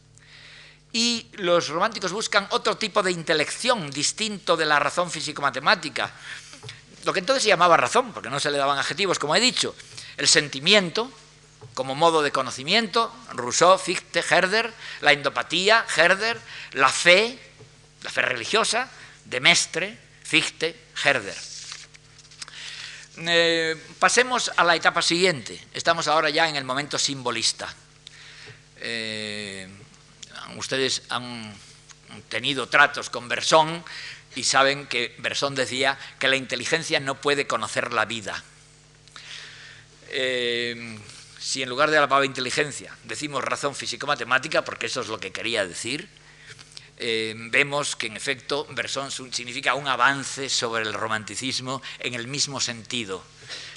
[0.91, 6.11] y los románticos buscan otro tipo de intelección distinto de la razón físico-matemática,
[7.03, 9.75] lo que entonces se llamaba razón, porque no se le daban adjetivos, como he dicho,
[10.17, 11.11] el sentimiento
[11.73, 16.39] como modo de conocimiento, Rousseau, Fichte, Herder, la endopatía, Herder,
[16.73, 17.39] la fe,
[18.03, 18.89] la fe religiosa,
[19.25, 21.35] de Mestre, Fichte, Herder.
[23.17, 25.59] Eh, pasemos a la etapa siguiente.
[25.73, 27.73] Estamos ahora ya en el momento simbolista.
[28.77, 29.67] Eh,
[30.57, 31.55] ustedes han
[32.29, 33.83] tenido tratos con Bersón
[34.35, 38.43] y saben que Bersón decía que la inteligencia no puede conocer la vida.
[40.09, 40.99] Eh,
[41.45, 45.31] si en lugar de la palabra inteligencia decimos razón físico-matemática, porque eso es lo que
[45.31, 46.09] quería decir,
[46.97, 52.59] eh, vemos que en efecto Bersón significa un avance sobre el romanticismo en el mismo
[52.59, 53.23] sentido.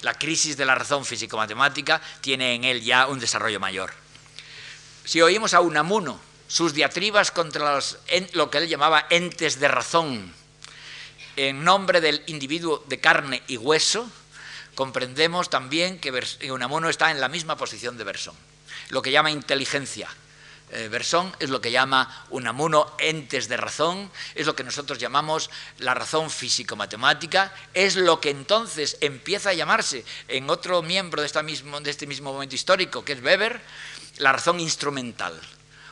[0.01, 3.93] La crisis de la razón físico-matemática tiene en él ya un desarrollo mayor.
[5.05, 7.79] Si oímos a Unamuno sus diatribas contra
[8.33, 10.33] lo que él llamaba entes de razón,
[11.35, 14.09] en nombre del individuo de carne y hueso,
[14.79, 16.09] comprendemos también que
[16.49, 18.35] Unamuno está en la misma posición de Bersón,
[18.91, 20.07] lo que llama inteligencia.
[20.71, 20.89] Eh,
[21.39, 26.29] es lo que llama Unamuno entes de razón, es lo que nosotros llamamos la razón
[26.29, 32.31] físico-matemática, es lo que entonces empieza a llamarse en otro miembro de, de este mismo
[32.31, 33.59] momento histórico, que es Weber,
[34.19, 35.37] la razón instrumental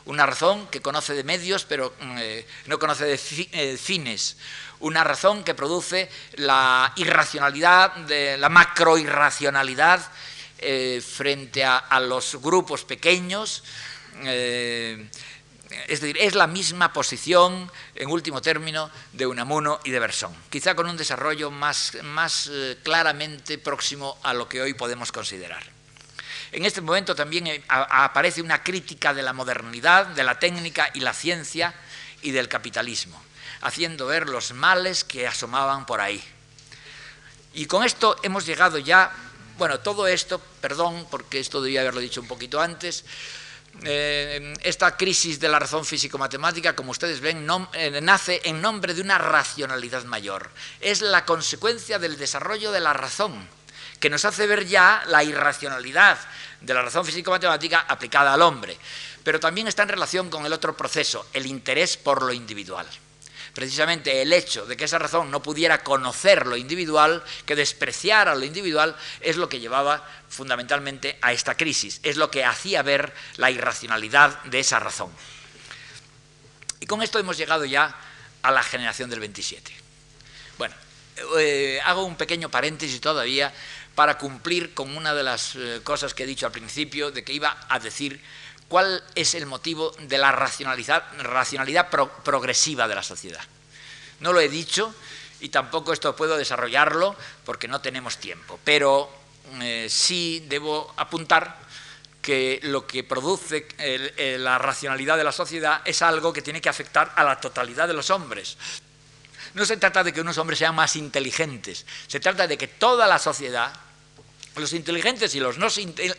[0.07, 3.19] una razón que conoce de medios pero mm, eh, no conoce de
[3.51, 4.37] eh, fines,
[4.79, 7.93] una razón que produce la irracionalidad,
[8.37, 10.01] la macroirracionalidad
[10.59, 13.63] eh, frente a, los grupos pequeños.
[14.23, 20.75] es decir, es la misma posición, en último término, de Unamuno y de Bersón, quizá
[20.75, 22.51] con un desarrollo más, más
[22.83, 25.76] claramente próximo a lo que hoy podemos considerar.
[26.51, 31.01] En este momento también eh, aparece una crítica de la modernidad, de la técnica y
[31.01, 31.73] la ciencia
[32.21, 33.21] y del capitalismo,
[33.61, 36.23] haciendo ver los males que asomaban por ahí.
[37.53, 39.11] Y con esto hemos llegado ya,
[39.57, 43.03] bueno, todo esto, perdón, porque esto debía haberlo dicho un poquito antes,
[43.83, 49.01] eh, esta crisis de la razón físico-matemática, como ustedes ven, eh, nace en nombre de
[49.01, 50.49] una racionalidad mayor.
[50.79, 53.47] Es la consecuencia del desarrollo de la razón
[53.99, 56.17] que nos hace ver ya la irracionalidad
[56.61, 58.77] de la razón físico-matemática aplicada al hombre,
[59.23, 62.87] pero también está en relación con el otro proceso, el interés por lo individual.
[63.53, 68.45] Precisamente el hecho de que esa razón no pudiera conocer lo individual, que despreciara lo
[68.45, 73.49] individual, es lo que llevaba fundamentalmente a esta crisis, es lo que hacía ver la
[73.49, 75.09] irracionalidad de esa razón.
[76.79, 77.95] Y con esto hemos llegado ya
[78.43, 79.73] a la generación del 27.
[80.59, 80.75] Bueno,
[81.39, 83.51] eh, hago un pequeño paréntesis todavía
[83.97, 87.33] para cumplir con una de las eh, cosas que he dicho al principio, de que
[87.33, 88.21] iba a decir
[88.67, 91.89] cuál es el motivo de la racionalidad,
[92.23, 93.41] progresiva de la sociedad.
[94.19, 94.93] No lo he dicho
[95.39, 99.09] y tampoco esto puedo desarrollarlo porque no tenemos tiempo, pero
[99.61, 101.57] eh, sí debo apuntar
[102.21, 103.67] que lo que produce
[104.37, 107.95] la racionalidad de la sociedad es algo que tiene que afectar a la totalidad de
[107.95, 108.57] los hombres.
[109.55, 113.07] No se trata de que unos hombres sean más inteligentes, se trata de que toda
[113.07, 113.86] la sociedad
[114.59, 115.67] los inteligentes y los, no,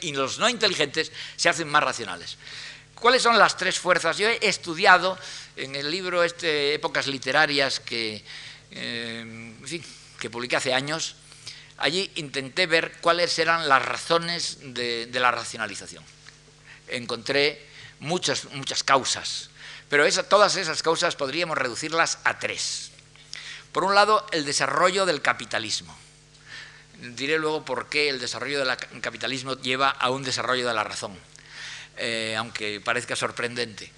[0.00, 2.36] y los no inteligentes se hacen más racionales.
[2.94, 4.18] ¿Cuáles son las tres fuerzas?
[4.18, 5.18] Yo he estudiado
[5.56, 8.24] en el libro este, Épocas Literarias que,
[8.72, 9.54] eh,
[10.18, 11.14] que publiqué hace años,
[11.78, 16.02] allí intenté ver cuáles eran las razones de, la racionalización.
[16.88, 17.64] Encontré
[18.00, 19.50] muchas, muchas causas,
[19.88, 22.90] pero todas esas causas podríamos reducirlas a tres.
[23.70, 25.96] Por un lado, el desarrollo del capitalismo
[27.00, 31.16] diré luego por qué el desarrollo del capitalismo lleva a un desarrollo de la razón,
[31.96, 33.90] eh, aunque parezca sorprendente.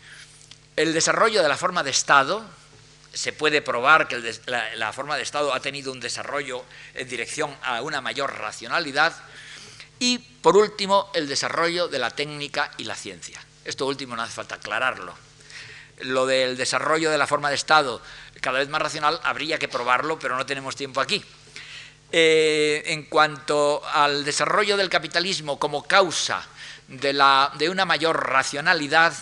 [0.77, 2.45] El desarrollo de la forma de Estado,
[3.13, 7.83] se puede probar que la, forma de Estado ha tenido un desarrollo en dirección a
[7.83, 9.15] una mayor racionalidad.
[9.99, 13.41] Y, por último, el desarrollo de la técnica y la ciencia.
[13.65, 15.15] Esto último no hace falta aclararlo.
[16.03, 18.01] Lo del desarrollo de la forma de Estado
[18.41, 21.23] cada vez más racional habría que probarlo, pero no tenemos tiempo aquí.
[22.13, 26.45] Eh, en cuanto al desarrollo del capitalismo como causa
[26.89, 29.15] de, una mayor racionalidad,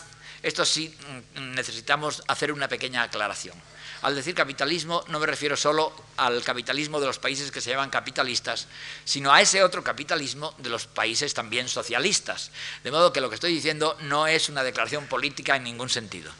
[0.43, 0.97] esto sí
[1.37, 3.55] mm, necesitamos hacer una pequeña aclaración.
[4.01, 7.91] Al decir capitalismo no me refiero solo al capitalismo de los países que se llaman
[7.91, 8.69] capitalistas,
[9.05, 12.53] sino a ese otro capitalismo de los países también socialistas.
[12.85, 16.33] De modo que lo que estoy diciendo no es una declaración política en ningún sentido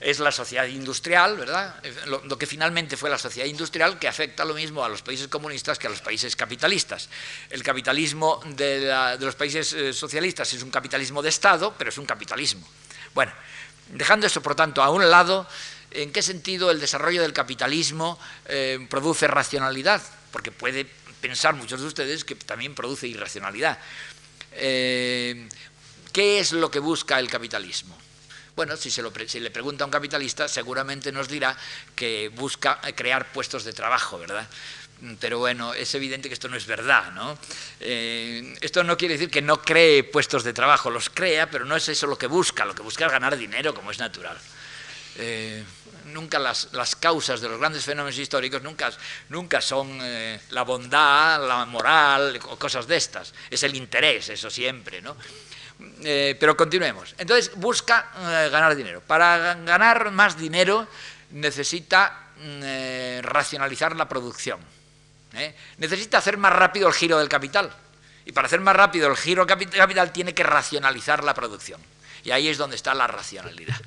[0.00, 1.74] es la sociedad industrial, ¿verdad?
[2.06, 5.78] Lo, que finalmente fue la sociedad industrial que afecta lo mismo a los países comunistas
[5.78, 7.08] que a los países capitalistas.
[7.50, 12.06] El capitalismo de, los países eh, socialistas es un capitalismo de Estado, pero es un
[12.06, 12.66] capitalismo.
[13.14, 13.32] Bueno,
[13.88, 15.48] dejando eso, por tanto, a un lado,
[15.90, 20.00] ¿en qué sentido el desarrollo del capitalismo eh, produce racionalidad?
[20.30, 20.86] Porque puede
[21.20, 23.78] pensar muchos de ustedes que también produce irracionalidad.
[24.52, 25.48] Eh,
[26.12, 27.96] ¿Qué es lo que busca el capitalismo?
[28.58, 29.02] Bueno, si, se
[29.40, 31.56] le pregunta a un capitalista, seguramente nos dirá
[31.94, 34.48] que busca crear puestos de trabajo, ¿verdad?
[35.20, 37.38] Pero bueno, es evidente que esto no es verdad, ¿no?
[37.78, 41.76] Eh, esto no quiere decir que no cree puestos de trabajo, los crea, pero no
[41.76, 44.36] es eso lo que busca, lo que busca es ganar dinero, como es natural.
[45.18, 45.62] eh,
[46.06, 52.40] nunca las, causas de los grandes fenómenos históricos nunca, son eh, la bondad, la moral
[52.48, 53.32] o cosas de estas.
[53.50, 55.16] Es el interés, eso siempre, ¿no?
[56.02, 57.14] Eh, pero continuemos.
[57.18, 58.10] Entonces busca
[58.50, 59.00] ganar dinero.
[59.00, 60.86] Para ganar más dinero
[61.30, 64.60] necesita mm, racionalizar la producción.
[65.76, 67.72] Necesita hacer más rápido el giro del capital.
[68.24, 71.80] Y para hacer más rápido el giro del capital tiene que racionalizar la producción.
[72.24, 73.80] Y ahí es donde está la racionalidad.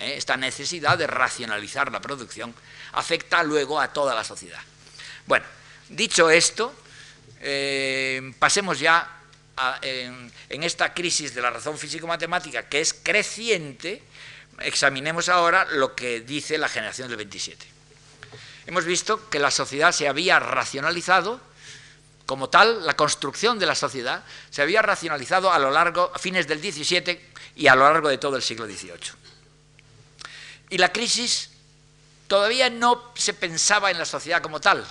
[0.00, 0.14] ¿eh?
[0.16, 2.54] esta necesidad de racionalizar la producción,
[2.92, 4.60] afecta luego a toda la sociedad.
[5.26, 5.46] Bueno,
[5.88, 6.74] dicho esto,
[7.40, 9.19] eh, pasemos ya
[9.82, 10.30] en,
[10.62, 14.02] esta crisis de la razón físico-matemática, que es creciente,
[14.60, 17.66] examinemos ahora lo que dice la generación del 27.
[18.66, 21.40] Hemos visto que la sociedad se había racionalizado,
[22.26, 26.46] como tal, la construcción de la sociedad se había racionalizado a lo largo, a fines
[26.46, 29.12] del 17 y a lo largo de todo el siglo XVIII.
[30.70, 31.50] Y la crisis
[32.28, 34.86] todavía no se pensaba en la sociedad como tal.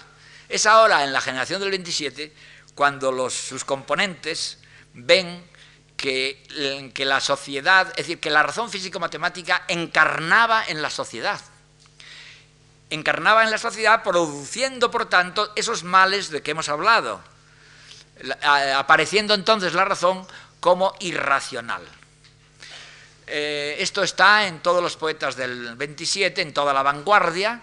[0.49, 2.34] Es ahora, en la generación del 27,
[2.76, 4.59] cuando sus componentes
[4.93, 5.43] ven
[5.99, 11.39] que, la sociedad, es decir, que la razón físico-matemática encarnaba en la sociedad.
[12.89, 17.21] Encarnaba en la sociedad produciendo, por tanto, esos males de que hemos hablado,
[18.75, 20.25] apareciendo entonces la razón
[20.59, 21.83] como irracional.
[23.27, 27.61] Eh, esto está en todos los poetas del 27, en toda la vanguardia,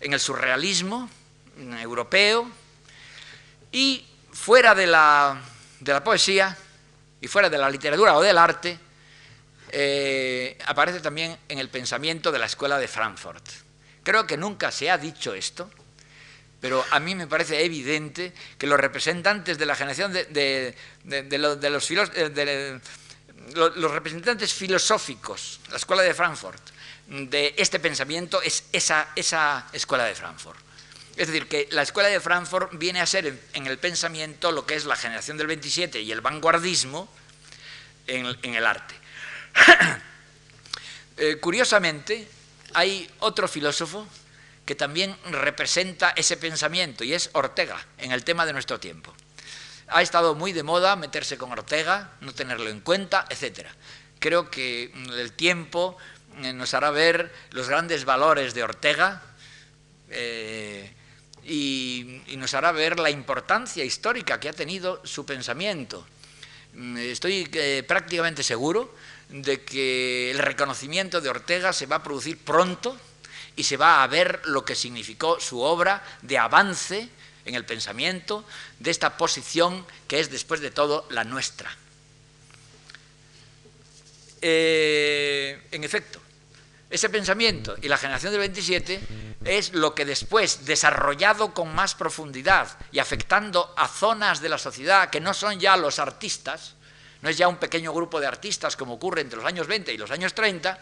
[0.00, 1.10] en el surrealismo
[1.80, 2.50] europeo
[3.70, 5.38] y fuera de la,
[6.04, 6.56] poesía
[7.20, 8.78] y fuera de la literatura o del arte,
[9.70, 13.42] eh, aparece también en el pensamiento de la escuela de Frankfurt.
[14.02, 15.70] Creo que nunca se ha dicho esto,
[16.60, 20.74] pero a mí me parece evidente que los representantes de la generación de,
[21.04, 22.16] los filósofos
[23.54, 26.62] los representantes filosóficos, la escuela de Frankfurt,
[27.08, 30.58] de este pensamiento es esa, esa escuela de Frankfurt.
[31.16, 34.74] Es decir, que la escuela de Frankfurt viene a ser en, el pensamiento lo que
[34.74, 37.08] es la generación del 27 y el vanguardismo
[38.06, 38.94] en, el arte.
[41.18, 42.26] Eh, curiosamente,
[42.72, 44.08] hay otro filósofo
[44.64, 49.14] que también representa ese pensamiento y es Ortega en el tema de nuestro tiempo
[49.92, 53.66] ha estado muy de moda meterse con Ortega, no tenerlo en cuenta, etc.
[54.18, 55.96] Creo que el tiempo
[56.42, 59.22] eh, nos hará ver los grandes valores de Ortega
[60.08, 60.92] eh,
[61.44, 66.06] y, nos hará ver la importancia histórica que ha tenido su pensamiento.
[66.74, 68.94] Mm, estoy eh, prácticamente seguro
[69.28, 72.96] de que el reconocimiento de Ortega se va a producir pronto
[73.56, 77.08] y se va a ver lo que significó su obra de avance
[77.44, 78.44] en el pensamiento
[78.78, 81.76] de esta posición que es después de todo la nuestra.
[84.40, 86.21] Eh, en efecto,
[86.92, 89.00] ese pensamiento y la generación del 27
[89.46, 95.08] es lo que después, desarrollado con más profundidad y afectando a zonas de la sociedad
[95.08, 96.74] que no son ya los artistas,
[97.22, 99.96] no es ya un pequeño grupo de artistas como ocurre entre los años 20 y
[99.96, 100.78] los años 30,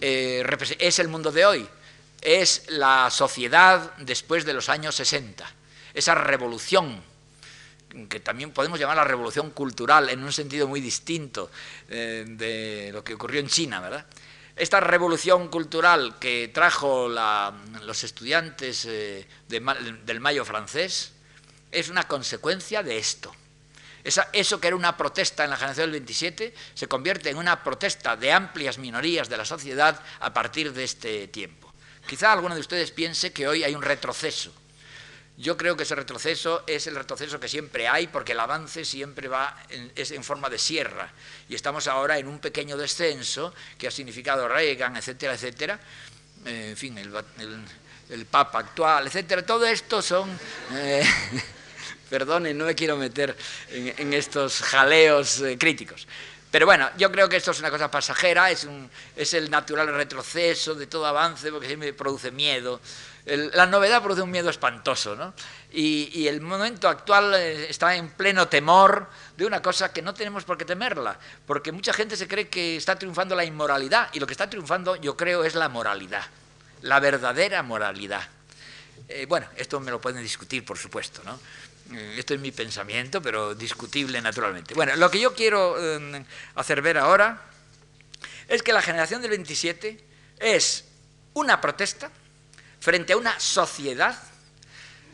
[0.00, 0.44] eh,
[0.80, 1.68] es el mundo de hoy,
[2.20, 5.48] es la sociedad después de los años 60,
[5.94, 7.00] esa revolución
[8.08, 11.48] que también podemos llamar la revolución cultural en un sentido muy distinto
[11.88, 14.04] eh, de lo que ocurrió en China, ¿verdad?
[14.56, 21.12] Esta revolución cultural que trajo los estudiantes eh, del Mayo francés
[21.70, 23.34] es una consecuencia de esto.
[24.02, 28.16] eso que era una protesta en la generación del 27 se convierte en una protesta
[28.16, 31.70] de amplias minorías de la sociedad a partir de este tiempo.
[32.06, 34.52] Quizá alguno de ustedes piense que hoy hay un retroceso.
[35.38, 39.28] Yo creo que ese retroceso es el retroceso que siempre hay, porque el avance siempre
[39.28, 41.12] va en, es en forma de sierra.
[41.48, 45.78] Y estamos ahora en un pequeño descenso que ha significado Reagan, etcétera, etcétera.
[46.46, 49.44] Eh, en fin, el, Papa actual, etcétera.
[49.44, 50.30] Todo esto son.
[50.72, 51.04] Eh,
[52.10, 53.36] perdonen, no me quiero meter
[53.68, 56.06] en, estos jaleos eh, críticos.
[56.50, 59.88] Pero bueno, yo creo que esto es una cosa pasajera, es, un, es el natural
[59.88, 62.80] retroceso de todo avance, porque siempre produce miedo.
[63.26, 65.34] La novedad produce un miedo espantoso, ¿no?
[65.72, 70.44] Y, el momento actual eh, está en pleno temor de una cosa que no tenemos
[70.44, 74.26] por qué temerla, porque mucha gente se cree que está triunfando la inmoralidad, y lo
[74.26, 76.24] que está triunfando, yo creo, es la moralidad,
[76.82, 78.28] la verdadera moralidad.
[79.08, 81.38] Eh, bueno, esto me lo pueden discutir, por supuesto, ¿no?
[81.96, 84.72] Eh, esto es mi pensamiento, pero discutible naturalmente.
[84.74, 85.76] Bueno, lo que yo quiero
[86.54, 87.42] hacer ver ahora
[88.46, 90.04] es que la generación del 27
[90.38, 90.84] es
[91.34, 92.10] una protesta
[92.86, 94.16] frente a una sociedad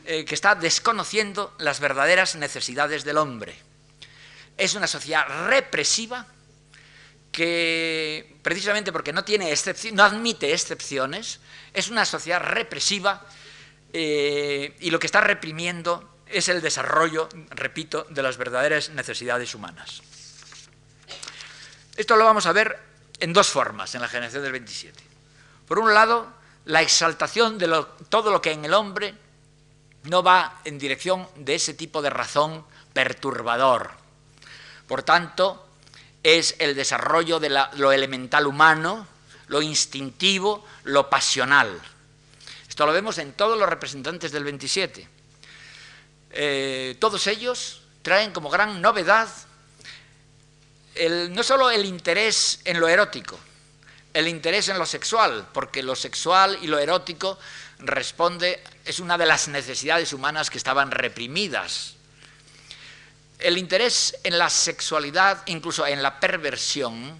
[0.04, 3.56] eh, que está desconociendo las verdaderas necesidades del hombre.
[4.58, 6.26] Es una sociedad represiva
[7.32, 9.54] que precisamente porque no, tiene
[9.94, 11.40] no admite excepciones,
[11.72, 13.26] es una sociedad represiva
[13.94, 20.02] eh, y lo que está reprimiendo es el desarrollo, repito, de las verdaderas necesidades humanas.
[21.96, 22.78] Esto lo vamos a ver
[23.18, 25.02] en dos formas en la generación del 27.
[25.66, 29.14] Por un lado, la exaltación de todo lo que en el hombre
[30.04, 33.90] no va en dirección de ese tipo de razón perturbador.
[34.86, 35.66] Por tanto,
[36.22, 39.06] es el desarrollo de lo elemental humano,
[39.48, 41.80] lo instintivo, lo pasional.
[42.68, 45.08] Esto lo vemos en todos los representantes del 27.
[46.34, 49.28] Eh, todos ellos traen como gran novedad
[51.30, 53.38] no solo el interés en lo erótico,
[54.14, 57.38] el interés en lo sexual, porque lo sexual y lo erótico
[57.78, 61.94] responde, es una de las necesidades humanas que estaban reprimidas.
[63.38, 67.18] El interés en la sexualidad, incluso en la perversión,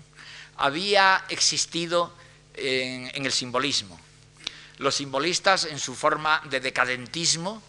[0.58, 2.14] había existido
[2.54, 3.98] en el simbolismo.
[4.78, 7.62] Los simbolistas, en su forma de decadentismo,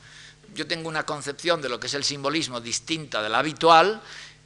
[0.53, 4.01] yo tengo una concepción de lo que es el simbolismo distinta de la habitual,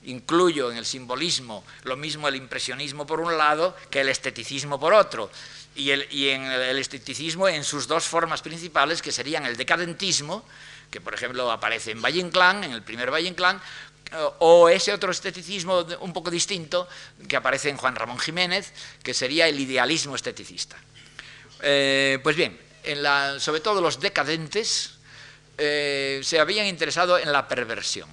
[0.07, 4.93] incluyo en el simbolismo lo mismo el impresionismo por un lado que el esteticismo por
[4.93, 5.29] otro,
[5.75, 10.43] y, en el esteticismo en sus dos formas principales, que serían el decadentismo,
[10.89, 13.61] que por ejemplo aparece en Valle Inclán, en el primer Valle Inclán,
[14.39, 16.87] o ese otro esteticismo un poco distinto
[17.27, 18.71] que aparece en Juan Ramón Jiménez,
[19.03, 20.77] que sería el idealismo esteticista.
[21.61, 22.57] Eh, pues bien,
[23.39, 24.95] sobre todo los decadentes
[25.57, 28.09] eh, se habían interesado en la perversión.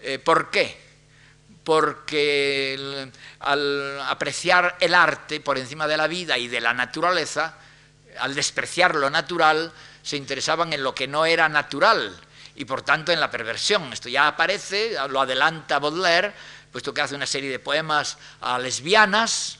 [0.00, 0.78] Eh, ¿Por qué?
[1.64, 7.56] Porque al apreciar el arte por encima de la vida y de la naturaleza,
[8.18, 9.72] al despreciar lo natural,
[10.02, 12.16] se interesaban en lo que no era natural
[12.54, 13.92] y por tanto en la perversión.
[13.92, 16.32] Esto ya aparece, lo adelanta Baudelaire,
[16.72, 19.58] puesto que hace una serie de poemas a lesbianas.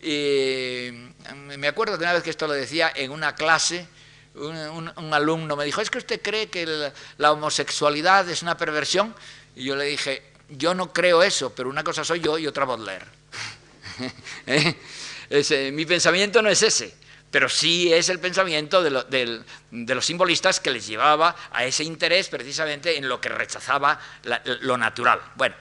[0.00, 0.90] Y
[1.34, 3.88] me acuerdo que una vez que esto lo decía en una clase,
[4.34, 9.14] un, alumno me dijo, ¿es que usted cree que la homosexualidad es una perversión?
[9.58, 12.64] Y yo le dije, yo no creo eso, pero una cosa soy yo y otra
[12.64, 13.06] Baudelaire.
[14.46, 15.72] ¿Eh?
[15.72, 16.94] mi pensamiento no es ese,
[17.28, 19.42] pero sí es el pensamiento de,
[19.72, 23.98] los simbolistas que les llevaba a ese interés precisamente en lo que rechazaba
[24.60, 25.20] lo natural.
[25.34, 25.56] Bueno,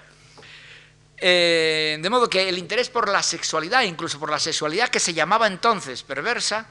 [1.18, 5.16] eh, de modo que el interés por la sexualidad, incluso por la sexualidad que se
[5.16, 6.68] llamaba entonces perversa,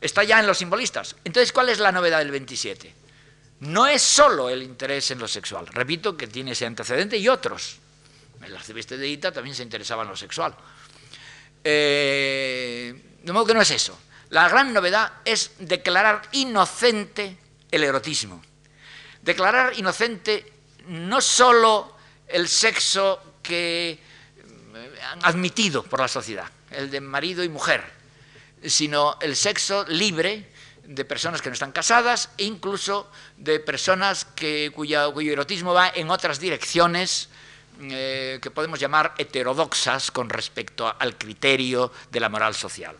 [0.00, 1.16] está ya en los simbolistas.
[1.24, 2.94] Entonces, ¿cuál es la novedad del 27?
[3.60, 7.78] No es solo el interés en lo sexual, repito que tiene ese antecedente y otros.
[8.42, 10.54] El arcebispo de Ita también se interesaba en lo sexual.
[11.64, 13.98] Eh, de modo que no es eso.
[14.30, 17.36] La gran novedad es declarar inocente
[17.70, 18.42] el erotismo.
[19.22, 20.52] Declarar inocente
[20.86, 21.96] no solo
[22.28, 23.98] el sexo que
[25.10, 27.82] han admitido por la sociedad, el de marido y mujer,
[28.64, 30.52] sino el sexo libre
[30.88, 34.26] de personas que no están casadas e incluso de personas
[34.72, 37.28] cuyo erotismo va en otras direcciones
[37.78, 42.96] eh, que podemos llamar heterodoxas con respecto al criterio de la moral social.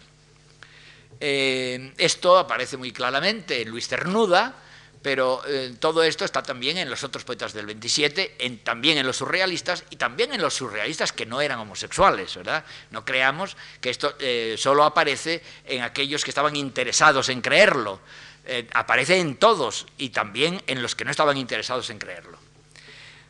[1.18, 4.54] Eh, esto aparece muy claramente en Luis Cernuda,
[5.02, 9.06] pero eh, todo esto está también en los otros poetas del 27, en, también en
[9.06, 12.64] los surrealistas y también en los surrealistas que no eran homosexuales, ¿verdad?
[12.90, 18.00] No creamos que esto eh, solo aparece en aquellos que estaban interesados en creerlo,
[18.44, 22.38] eh, aparece en todos y también en los que no estaban interesados en creerlo.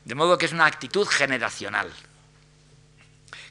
[0.04, 1.92] De modo que es una actitud generacional.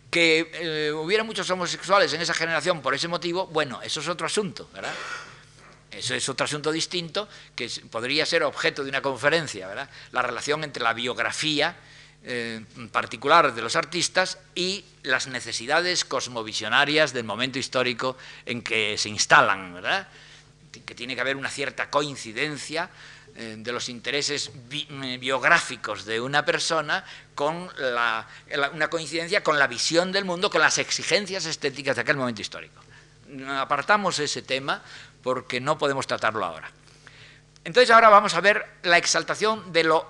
[0.10, 4.68] Que hubiera muchos homosexuales en esa generación por ese motivo, bueno, eso es otro asunto,
[4.74, 4.94] ¿verdad?
[5.98, 9.90] Eso es otro asunto distinto que podría ser objeto de una conferencia, ¿verdad?
[10.12, 11.76] La relación entre la biografía
[12.24, 19.08] eh, particular de los artistas y las necesidades cosmovisionarias del momento histórico en que se
[19.10, 20.08] instalan, ¿verdad?
[20.86, 22.90] Que tiene que haber una cierta coincidencia
[23.36, 27.70] eh, de los intereses eh, biográficos de una persona con
[28.74, 32.82] una coincidencia con la visión del mundo, con las exigencias estéticas de aquel momento histórico.
[33.58, 34.82] Apartamos ese tema
[35.28, 36.72] porque no podemos tratarlo ahora.
[37.66, 40.08] Entonces ahora vamos a ver la exaltación de lo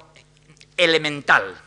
[0.77, 1.59] elemental.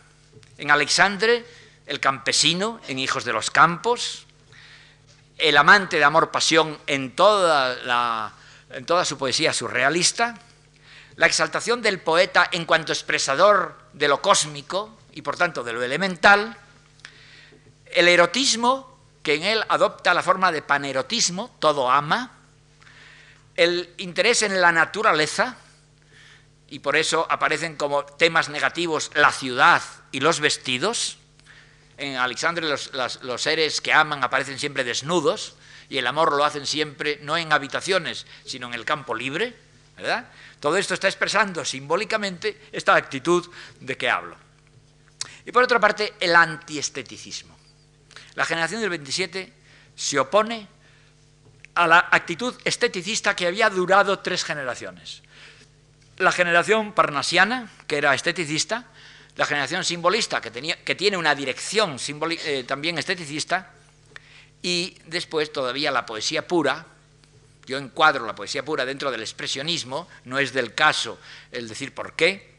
[0.57, 1.45] En Alexandre,
[1.85, 4.29] el campesino, en Hijos de los Campos,
[5.37, 8.33] el amante de amor-pasión en toda,
[8.71, 10.39] en toda su poesía surrealista,
[11.17, 15.83] la exaltación del poeta en cuanto expresador de lo cósmico y por tanto de lo
[15.83, 16.57] elemental,
[17.87, 22.37] el erotismo, que en él adopta la forma de panerotismo, todo ama,
[23.61, 25.55] el interés en la naturaleza,
[26.71, 29.83] y por eso aparecen como temas negativos la ciudad
[30.13, 31.19] y los vestidos,
[31.99, 32.91] en Alexandre los,
[33.23, 35.57] los seres que aman aparecen siempre desnudos
[35.91, 39.55] y el amor lo hacen siempre no en habitaciones, sino en el campo libre,
[39.95, 40.31] ¿verdad?
[40.59, 43.47] Todo esto está expresando simbólicamente esta actitud
[43.79, 44.37] de que hablo.
[45.45, 47.55] Y por otra parte, el antiesteticismo.
[48.37, 49.53] La generación del 27
[49.95, 50.67] se opone
[51.75, 55.23] a la actitud esteticista que había durado tres generaciones.
[56.19, 58.87] La generación parnasiana, que era esteticista,
[59.37, 63.71] la generación simbolista, que, tenía, que tiene una dirección eh, también esteticista,
[64.63, 66.85] y después todavía la poesía pura,
[67.67, 71.19] yo encuadro la poesía pura dentro del expresionismo, no es del caso
[71.53, 72.51] el decir por qué.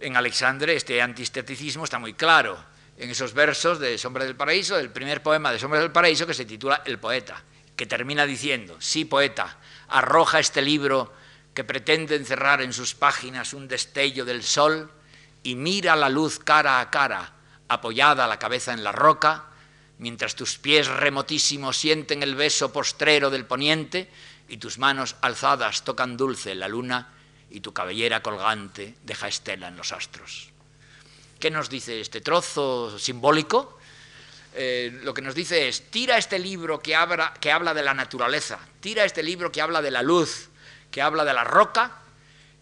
[0.00, 2.58] En Alexandre este antiesteticismo está muy claro
[2.96, 6.34] en esos versos de Sombra del Paraíso, el primer poema de Sombra del Paraíso que
[6.34, 7.42] se titula El poeta,
[7.76, 9.58] que termina diciendo, sí poeta,
[9.88, 11.12] arroja este libro
[11.54, 14.90] que pretende encerrar en sus páginas un destello del sol
[15.42, 17.32] y mira la luz cara a cara,
[17.68, 19.46] apoyada la cabeza en la roca,
[19.98, 24.10] mientras tus pies remotísimos sienten el beso postrero del poniente
[24.48, 27.12] y tus manos alzadas tocan dulce la luna
[27.50, 30.50] y tu cabellera colgante deja estela en los astros.
[31.38, 33.78] ¿Qué nos dice este trozo simbólico?
[34.54, 37.94] Eh, lo que nos dice es, tira este libro que habla, que habla de la
[37.94, 40.50] naturaleza, tira este libro que habla de la luz,
[40.90, 41.98] que habla de la roca,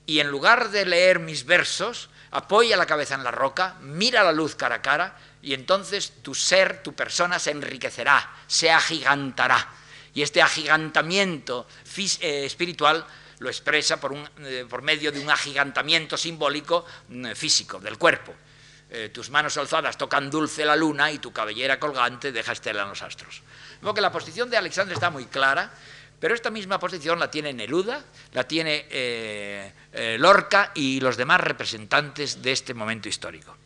[0.07, 4.32] y en lugar de leer mis versos, apoya la cabeza en la roca, mira la
[4.32, 9.68] luz cara a cara, y entonces tu ser, tu persona se enriquecerá, se agigantará.
[10.14, 11.66] Y este agigantamiento
[11.97, 13.05] eh, espiritual
[13.38, 18.34] lo expresa por, eh, por, medio de un agigantamiento simbólico mm, físico del cuerpo.
[18.91, 22.88] Eh, tus manos alzadas tocan dulce la luna y tu cabellera colgante deja estela en
[22.88, 23.43] los astros.
[23.80, 25.70] Luego que la posición de Alexandre está muy clara,
[26.18, 29.72] pero esta misma posición la tiene Neruda, la tiene
[30.18, 33.57] Lorca y los demás representantes de este momento histórico.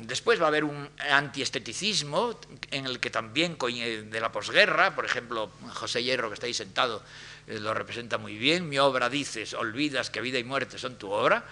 [0.00, 2.38] Después va a haber un antiesteticismo
[2.70, 7.02] en el que también de la posguerra, por ejemplo, José Hierro, que está ahí sentado,
[7.48, 8.68] eh, lo representa muy bien.
[8.68, 11.44] Mi obra, dices, olvidas que vida y muerte son tu obra,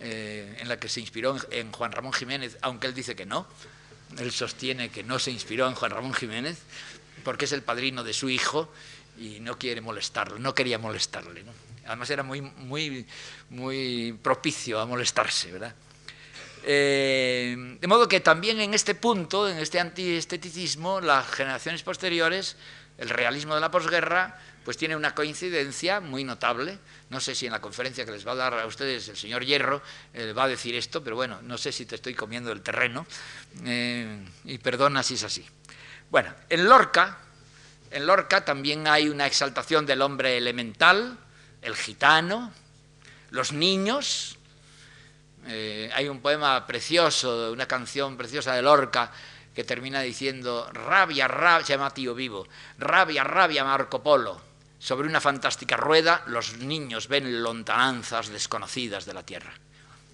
[0.00, 3.46] eh, en la que se inspiró en, Juan Ramón Jiménez, aunque él dice que no.
[4.18, 6.58] Él sostiene que no se inspiró en Juan Ramón Jiménez,
[7.24, 8.72] porque es el padrino de su hijo
[9.18, 11.44] y no quiere molestarlo, no quería molestarle.
[11.86, 13.06] Además era muy, muy,
[13.50, 15.74] muy propicio a molestarse, ¿verdad?
[16.68, 22.56] Eh, de modo que también en este punto, en este antiesteticismo, las generaciones posteriores,
[22.98, 26.78] el realismo de la posguerra, pues tiene una coincidencia muy notable.
[27.08, 29.44] No sé si en la conferencia que les va a dar a ustedes el señor
[29.44, 29.80] Hierro
[30.12, 33.06] eh, va a decir esto, pero bueno, no sé si te estoy comiendo el terreno,
[33.64, 35.46] eh, y perdona si es así.
[36.10, 37.18] Bueno, en Lorca,
[37.90, 41.16] en Lorca también hay una exaltación del hombre elemental,
[41.62, 42.52] el gitano,
[43.30, 44.38] los niños,
[45.46, 49.12] eh, hay un poema precioso, una canción preciosa de Lorca
[49.54, 52.46] que termina diciendo, rabia, rabia, se llama Tío Vivo,
[52.78, 54.40] rabia, rabia Marco Polo.
[54.78, 59.52] Sobre una fantástica rueda los niños ven lontananzas desconocidas de la tierra.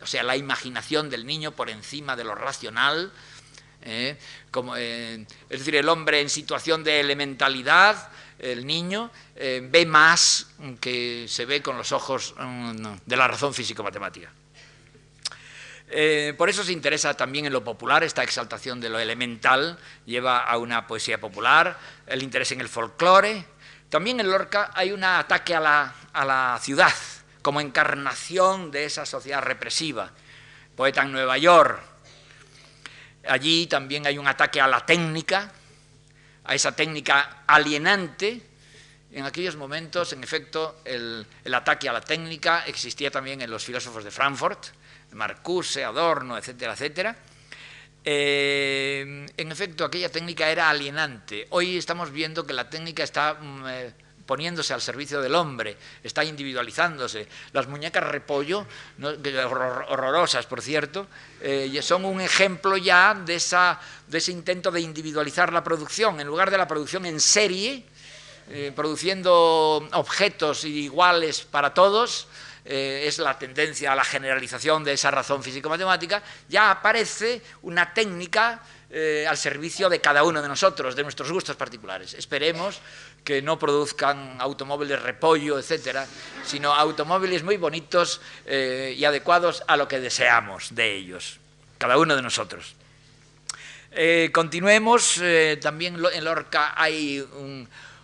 [0.01, 3.13] O sea, la imaginación del niño por encima de lo racional,
[3.83, 4.19] eh,
[4.51, 10.49] como, eh, es decir, el hombre en situación de elementalidad, el niño, ve más
[10.81, 14.33] que se ve con los ojos mm, de la razón físico-matemática.
[15.95, 20.39] Eh, por eso se interesa también en lo popular, esta exaltación de lo elemental lleva
[20.39, 23.45] a una poesía popular, el interés en el folclore.
[23.93, 26.95] También en Lorca hay un ataque a la, ciudad
[27.43, 30.11] como encarnación de esa sociedad represiva.
[30.74, 31.78] Poeta en Nueva York.
[33.28, 35.53] Allí también hay un ataque a la técnica,
[36.43, 38.40] a esa técnica alienante.
[39.11, 44.05] En aquellos momentos, en efecto, el ataque a la técnica existía también en los filósofos
[44.05, 44.68] de Frankfurt
[45.11, 47.14] Marcuse, Adorno, etcétera, etcétera.
[48.05, 51.46] Eh, en efecto, aquella técnica era alienante.
[51.50, 53.92] Hoy estamos viendo que la técnica está mm, eh,
[54.26, 57.28] poniéndose al servicio del hombre, está individualizándose.
[57.53, 58.66] Las muñecas repollo,
[59.00, 61.07] horrorosas por cierto,
[61.40, 63.78] eh, son un ejemplo ya de, esa,
[64.09, 66.20] de ese intento de individualizar la producción.
[66.20, 67.84] En lugar de la producción en serie,
[68.74, 72.26] produciendo objetos iguales para todos,
[72.65, 78.63] eh, es la tendencia a la generalización de esa razón físico-matemática, ya aparece una técnica
[78.89, 82.15] eh, al servicio de cada uno de nosotros, de nuestros gustos particulares.
[82.15, 82.79] Esperemos
[83.25, 86.07] que no produzcan automóviles repollo, etcétera,
[86.45, 91.41] sino automóviles muy bonitos eh, y adecuados a lo que deseamos de ellos,
[91.79, 92.77] cada uno de nosotros.
[94.33, 95.21] continuemos,
[95.61, 97.27] también en Lorca hay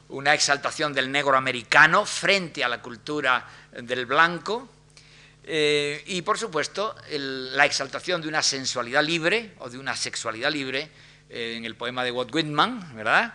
[0.09, 4.69] una exaltación del negro americano frente a la cultura del blanco.
[5.45, 10.91] Eh, y por supuesto, la exaltación de una sensualidad libre o de una sexualidad libre
[11.31, 13.35] eh, en el poema de Walt Whitman, ¿verdad?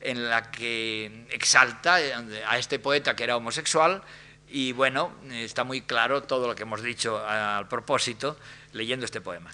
[0.00, 4.02] En la que exalta a este poeta que era homosexual
[4.50, 8.38] y bueno, está muy claro todo lo que hemos dicho al propósito
[8.72, 9.50] leyendo este poema.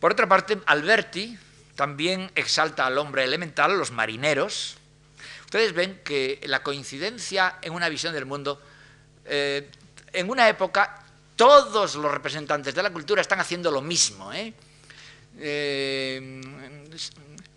[0.00, 1.38] Por otra parte, Alberti
[1.74, 4.76] también exalta al hombre elemental, los marineros.
[5.44, 8.60] Ustedes ven que la coincidencia en una visión del mundo,
[9.28, 9.70] eh,
[10.12, 11.04] en una época
[11.36, 14.32] todos los representantes de la cultura están haciendo lo mismo.
[14.32, 14.52] ¿eh?
[15.38, 16.40] Eh,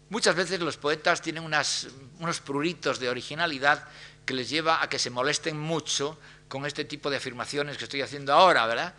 [0.09, 3.87] muchas veces los poetas tienen unos pruritos de originalidad
[4.25, 6.17] que les lleva a que se molesten mucho
[6.47, 8.93] con este tipo de afirmaciones que estoy haciendo ahora, ¿verdad?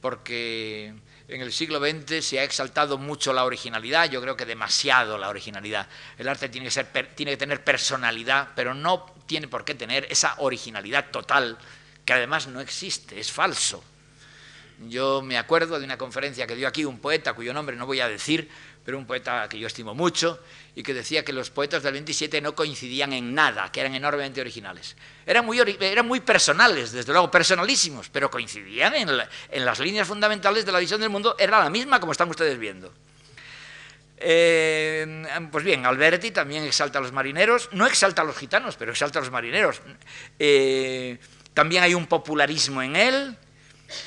[0.00, 0.94] Porque
[1.26, 5.28] en el siglo XX se ha exaltado mucho la originalidad, yo creo que demasiado la
[5.28, 5.88] originalidad.
[6.16, 10.06] El arte tiene que, ser, tiene que tener personalidad, pero no tiene por qué tener
[10.10, 11.58] esa originalidad total,
[12.08, 13.84] que además no existe, es falso.
[14.88, 18.00] Yo me acuerdo de una conferencia que dio aquí un poeta cuyo nombre no voy
[18.00, 18.48] a decir,
[18.82, 20.42] pero un poeta que yo estimo mucho
[20.74, 24.40] y que decía que los poetas del 27 no coincidían en nada, que eran enormemente
[24.40, 24.96] originales.
[25.26, 29.10] Eran muy, eran muy personales, desde luego, personalísimos, pero coincidían en,
[29.50, 32.58] en, las líneas fundamentales de la visión del mundo, era la misma como están ustedes
[32.58, 32.90] viendo.
[34.16, 38.92] Eh, pues bien, Alberti también exalta a los marineros, no exalta a los gitanos, pero
[38.92, 39.82] exalta a los marineros.
[40.38, 41.18] Eh,
[41.58, 43.36] también hay un popularismo en él,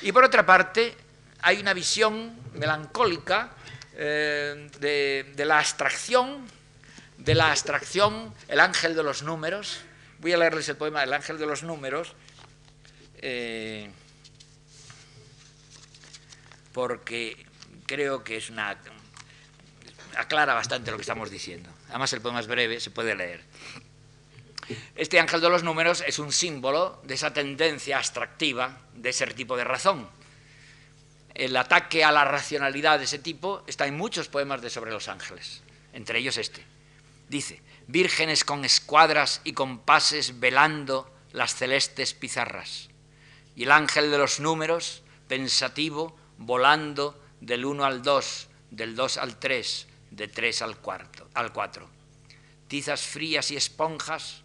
[0.04, 0.96] y por otra parte,
[1.42, 3.52] hay una visión melancólica
[3.98, 6.48] eh, de, la abstracción,
[7.18, 9.82] de la abstracción, el ángel de los números.
[10.20, 12.16] Voy a leerles el poema El ángel de los números,
[13.18, 13.92] eh,
[16.72, 17.46] porque
[17.86, 18.78] creo que es una
[20.16, 21.70] aclara bastante lo que estamos diciendo.
[21.90, 23.44] Además el poema es breve, se puede leer.
[24.96, 29.58] Este ángel de los números es un símbolo de esa tendencia abstractiva de ese tipo
[29.58, 30.10] de razón.
[31.34, 35.08] El ataque a la racionalidad de ese tipo está en muchos poemas de sobre los
[35.08, 36.64] ángeles, entre ellos este.
[37.30, 42.90] Dice, vírgenes con escuadras y compases velando las celestes pizarras,
[43.56, 49.40] y el ángel de los números, pensativo, volando del 1 al 2, del 2 al
[49.40, 51.90] 3, de 3 al, cuarto, al 4.
[52.68, 54.44] Tizas frías y esponjas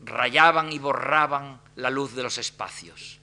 [0.00, 3.18] rayaban y borraban la luz de los espacios.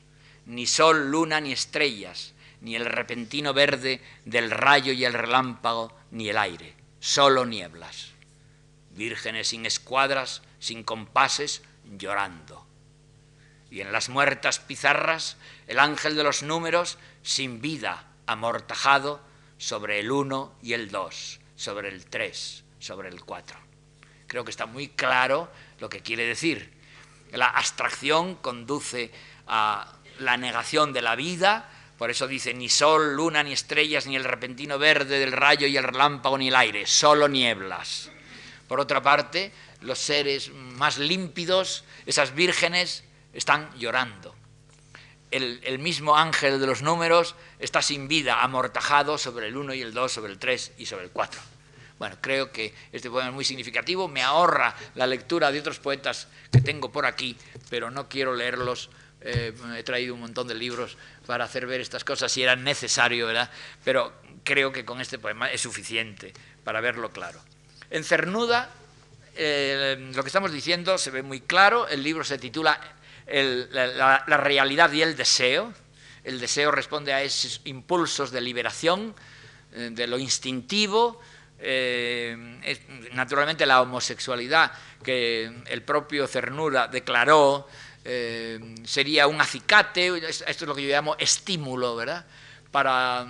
[0.45, 6.29] Ni sol, luna, ni estrellas, ni el repentino verde del rayo y el relámpago, ni
[6.29, 8.11] el aire, solo nieblas.
[8.91, 11.63] Vírgenes sin escuadras, sin compases,
[11.97, 12.65] llorando.
[13.69, 19.21] Y en las muertas pizarras, el ángel de los números, sin vida, amortajado,
[19.57, 23.64] sobre el uno y el dos, sobre el tres, sobre el cuatro.
[24.35, 26.69] Creo que está muy claro lo que quiere decir.
[27.31, 29.09] La abstracción conduce
[29.47, 34.17] a la negación de la vida, por eso dice ni sol, luna, ni estrellas, ni
[34.17, 38.11] el repentino verde del rayo y el relámpago, ni el aire, solo nieblas.
[38.67, 44.35] Por otra parte, los seres más límpidos, esas vírgenes, están llorando.
[45.31, 49.93] El, mismo ángel de los números está sin vida, amortajado sobre el 1 y el
[49.93, 51.54] 2, sobre el 3 y sobre el 4.
[51.97, 56.27] Bueno, creo que este poema es muy significativo, me ahorra la lectura de otros poetas
[56.51, 57.37] que tengo por aquí,
[57.69, 58.89] pero no quiero leerlos.
[59.21, 63.27] Eh, he traído un montón de libros para hacer ver estas cosas si era necesario,
[63.27, 63.49] ¿verdad?
[63.83, 66.33] Pero creo que con este poema es suficiente
[66.63, 67.39] para verlo claro.
[67.89, 68.69] En Cernuda,
[69.35, 72.79] eh, lo que estamos diciendo se ve muy claro, el libro se titula
[73.27, 75.73] la, la realidad y el deseo.
[76.25, 79.15] El deseo responde a esos impulsos de liberación,
[79.73, 81.21] eh, de lo instintivo,
[81.59, 82.37] eh,
[83.13, 84.71] naturalmente la homosexualidad
[85.03, 87.67] que el propio Cernura declaró
[88.07, 92.23] eh, sería un acicate, esto es lo que yo llamo estímulo, ¿verdad?
[92.69, 93.25] Para,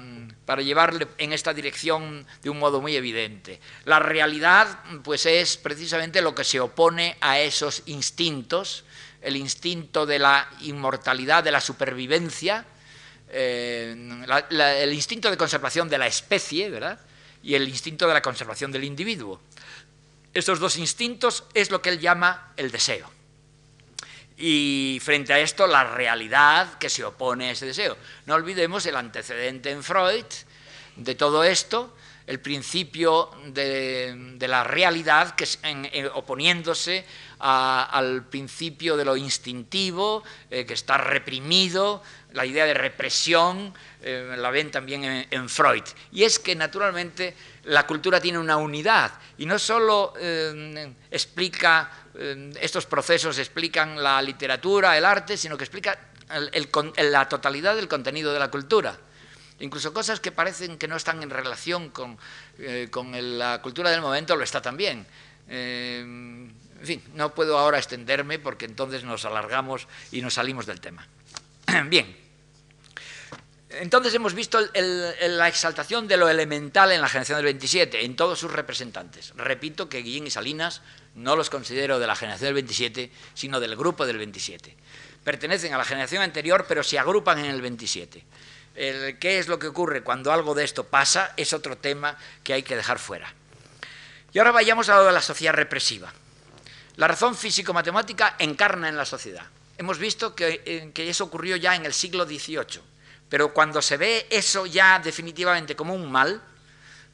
[0.45, 3.61] para, llevarle en esta dirección de un modo muy evidente.
[3.85, 8.83] La realidad, pues, es precisamente lo que se opone a esos instintos,
[9.21, 12.65] el instinto de la inmortalidad, de la supervivencia,
[13.29, 13.95] eh,
[14.49, 16.99] el instinto de conservación de la especie, ¿verdad?
[17.45, 19.39] Y el instinto de la conservación del individuo.
[20.33, 23.09] Estos dos instintos es lo que él llama el deseo.
[24.35, 27.95] Y frente a esto, la realidad que se opone a ese deseo.
[28.25, 30.25] No olvidemos el antecedente en Freud
[30.97, 35.47] de todo esto, el principio de, la realidad que
[36.15, 37.05] oponiéndose
[37.37, 42.01] al principio de lo instintivo, eh, que está reprimido,
[42.35, 45.83] la idea de represión, eh, la ven también en, Freud.
[46.11, 51.89] Y es que naturalmente la cultura tiene una unidad y no solo eh, explica,
[52.61, 55.97] estos procesos explican la literatura, el arte, sino que explica
[56.97, 58.97] la totalidad del contenido de la cultura.
[59.59, 62.17] Incluso cosas que parecen que no están en relación con,
[62.59, 62.89] eh,
[63.21, 65.05] la cultura del momento lo está también.
[65.47, 70.81] Eh, en fin, no puedo ahora extenderme porque entonces nos alargamos y nos salimos del
[70.81, 71.07] tema.
[71.87, 72.17] Bien,
[73.69, 78.39] entonces hemos visto la exaltación de lo elemental en la generación del 27, en todos
[78.39, 79.33] sus representantes.
[79.35, 80.81] Repito que Guillén y Salinas
[81.15, 84.75] no los considero de la generación del 27, sino del grupo del 27.
[85.23, 88.23] Pertenecen a la generación anterior, pero se agrupan en el 27.
[88.75, 91.33] ¿Qué es lo que ocurre cuando algo de esto pasa?
[91.35, 93.33] Es otro tema que hay que dejar fuera.
[94.31, 96.13] Y ahora vayamos a lo de la sociedad represiva.
[96.97, 99.45] La razón físico-matemática encarna en la sociedad.
[99.77, 102.94] Hemos visto que, eh, que eso ocurrió ya en el siglo XVIII
[103.29, 106.41] pero cuando se ve eso ya definitivamente como un mal,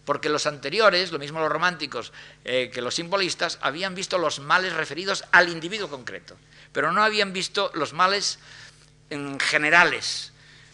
[0.05, 2.11] porque los anteriores, lo mismo los románticos
[2.43, 6.37] eh, que los simbolistas, habían visto los males referidos al individuo concreto,
[6.73, 8.39] pero no habían visto los males
[9.09, 10.31] en generales,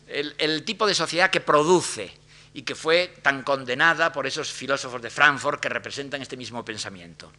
[0.08, 2.12] el, tipo de sociedad que produce
[2.54, 7.32] y que fue tan condenada por esos filósofos de Frankfurt que representan este mismo pensamiento.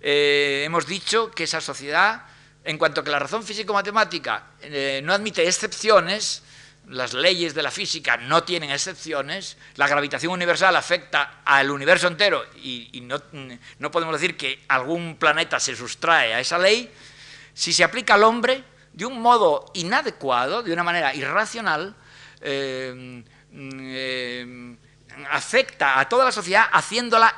[0.00, 2.26] Eh, hemos dicho que esa sociedad,
[2.64, 6.42] en cuanto que la razón físico-matemática eh, no admite excepciones,
[6.88, 12.44] las leyes de la física no tienen excepciones, la gravitación universal afecta al universo entero
[12.56, 16.90] y, no, podemos decir que algún planeta se sustrae a esa ley,
[17.54, 21.94] si se aplica al hombre de un modo inadecuado, de una manera irracional,
[22.40, 23.24] eh,
[23.54, 24.76] eh,
[25.30, 27.34] afecta a toda la sociedad haciéndola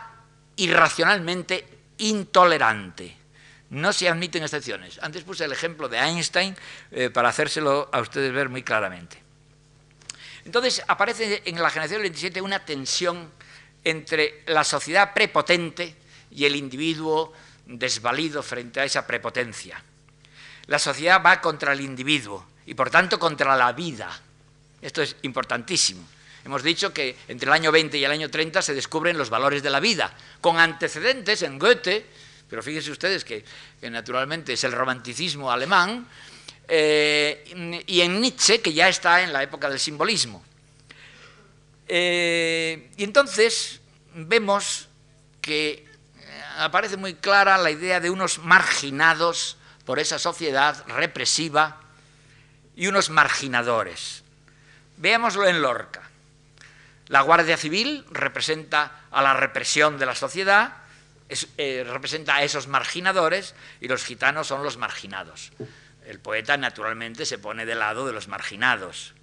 [0.57, 1.67] irracionalmente
[1.99, 3.17] intolerante.
[3.71, 4.99] No se admiten excepciones.
[5.03, 6.57] Antes puse el ejemplo de Einstein
[6.91, 9.24] eh, para hacérselo a ustedes ver muy claramente.
[10.45, 13.31] Entonces aparece en la generación del 27 una tensión
[13.83, 15.95] entre la sociedad prepotente
[16.31, 17.33] y el individuo
[17.67, 19.83] desvalido frente a esa prepotencia.
[20.67, 24.11] La sociedad va contra el individuo y por tanto contra la vida.
[24.81, 26.07] Esto es importantísimo.
[26.45, 29.63] Hemos dicho que entre el año 20 y el año 30 se descubren los valores
[29.63, 32.07] de la vida, con antecedentes en Goethe,
[32.51, 33.45] pero fíjense ustedes que,
[33.91, 36.07] naturalmente es el romanticismo alemán,
[36.69, 40.43] eh, y en Nietzsche, que ya está en la época del simbolismo.
[41.87, 43.81] Eh, y entonces
[44.15, 44.89] vemos
[45.43, 51.81] que eh, aparece muy clara la idea de unos marginados por esa sociedad represiva
[52.75, 54.23] y unos marginadores.
[54.97, 56.03] Veámoslo en Lorca.
[57.09, 60.73] La Guardia Civil representa a la represión de la sociedad,
[61.59, 65.53] representa a esos marginadores y los gitanos son los marginados.
[66.05, 69.15] El poeta naturalmente se pone de lado de los marginados.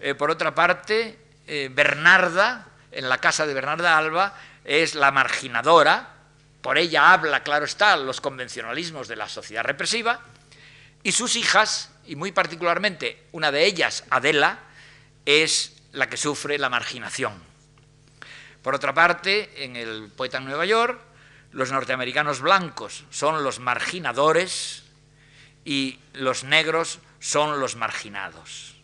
[0.00, 4.34] Eh, por otra parte, eh, Bernarda, en la casa de Bernarda Alba,
[4.64, 6.14] es la marginadora,
[6.62, 10.20] por ella habla, claro está, los convencionalismos de la sociedad represiva,
[11.02, 14.58] y sus hijas, y muy particularmente una de ellas, Adela,
[15.24, 17.42] es la que sufre la marginación.
[18.62, 21.00] Por otra parte, en el poeta en Nueva York,
[21.52, 24.84] los norteamericanos blancos son los marginadores,
[25.70, 28.74] y los negros son los marginados.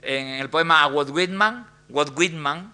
[0.00, 2.72] En el poema a Walt Whitman, Walt Whitman,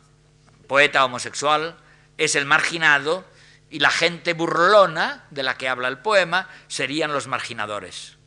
[0.68, 1.76] poeta homosexual,
[2.16, 3.24] es el marginado
[3.70, 8.18] y la gente burlona de la que habla el poema serían los marginadores.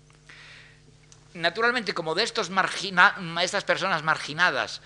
[1.36, 2.50] Naturalmente, como de estas
[3.64, 4.82] personas marginadas,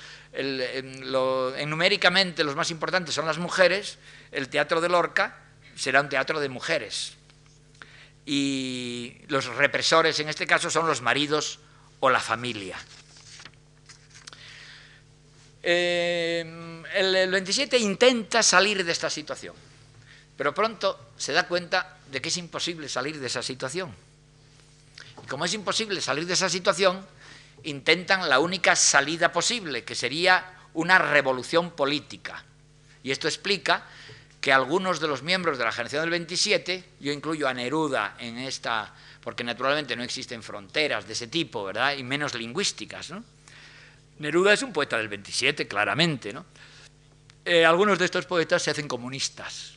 [1.65, 3.97] numéricamente los más importantes son las mujeres,
[4.32, 5.39] el teatro de Lorca
[5.74, 7.17] será un teatro de mujeres
[8.34, 11.59] y los represores en este caso son los maridos
[11.99, 12.79] o la familia.
[15.61, 19.53] Eh, el, 27 intenta salir de esta situación,
[20.38, 23.93] pero pronto se da cuenta de que es imposible salir de esa situación.
[25.21, 27.05] Y como es imposible salir de esa situación,
[27.63, 32.45] intentan la única salida posible, que sería una revolución política.
[33.03, 33.84] Y esto explica
[34.42, 38.39] que algunos de los miembros de la generación del 27, yo incluyo a Neruda en
[38.39, 41.96] esta, porque naturalmente no existen fronteras de ese tipo, ¿verdad?
[41.96, 43.24] Y menos lingüísticas, ¿no?
[44.18, 46.46] Neruda es un poeta del 27, claramente, ¿no?
[47.46, 49.74] Eh, algunos de estos poetas se hacen comunistas.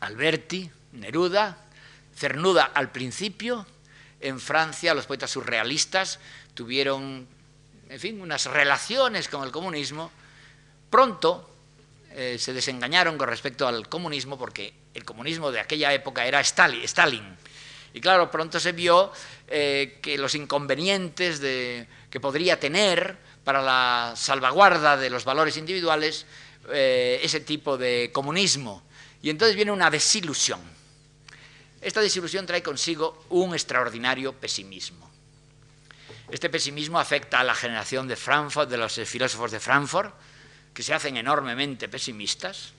[0.00, 1.58] Alberti, Neruda,
[2.16, 3.66] Cernuda al principio,
[4.20, 6.18] en Francia los poetas surrealistas
[6.54, 7.28] tuvieron,
[7.88, 10.10] en fin, unas relaciones con el comunismo.
[10.90, 11.57] Pronto,
[12.20, 17.36] eh, se desengañaron con respecto al comunismo porque el comunismo de aquella época era Stalin.
[17.94, 19.12] Y claro, pronto se vio
[19.46, 26.26] eh, que los inconvenientes que podría tener para la salvaguarda de los valores individuales
[26.72, 28.82] eh, ese tipo de comunismo.
[29.22, 30.60] Y entonces viene una desilusión.
[31.80, 35.08] Esta desilusión trae consigo un extraordinario pesimismo.
[36.32, 40.12] Este pesimismo afecta a la generación de Frankfurt, de los filósofos de Frankfurt,
[40.78, 42.70] que se hacen enormemente pesimistas.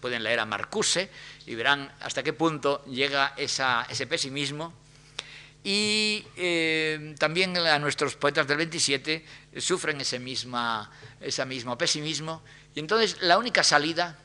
[0.00, 1.10] Pueden leer a Marcuse
[1.46, 4.72] y verán hasta qué punto llega ese pesimismo.
[5.64, 9.26] Y eh, también a nuestros poetas del 27
[9.58, 10.88] sufren ese, misma,
[11.20, 12.40] ese mismo pesimismo.
[12.72, 14.16] Y entonces la única salida,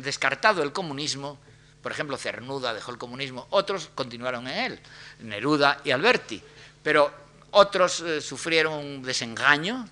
[0.00, 1.38] descartado el comunismo,
[1.82, 4.80] por ejemplo, Cernuda dejó el comunismo, otros continuaron en él,
[5.18, 6.42] Neruda y Alberti,
[6.82, 7.12] pero
[7.50, 9.86] otros eh, sufrieron un desengaño,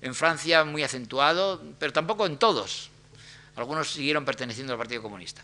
[0.00, 2.90] en Francia muy acentuado, pero tampoco en todos.
[3.56, 5.42] Algunos siguieron perteneciendo al Partido Comunista.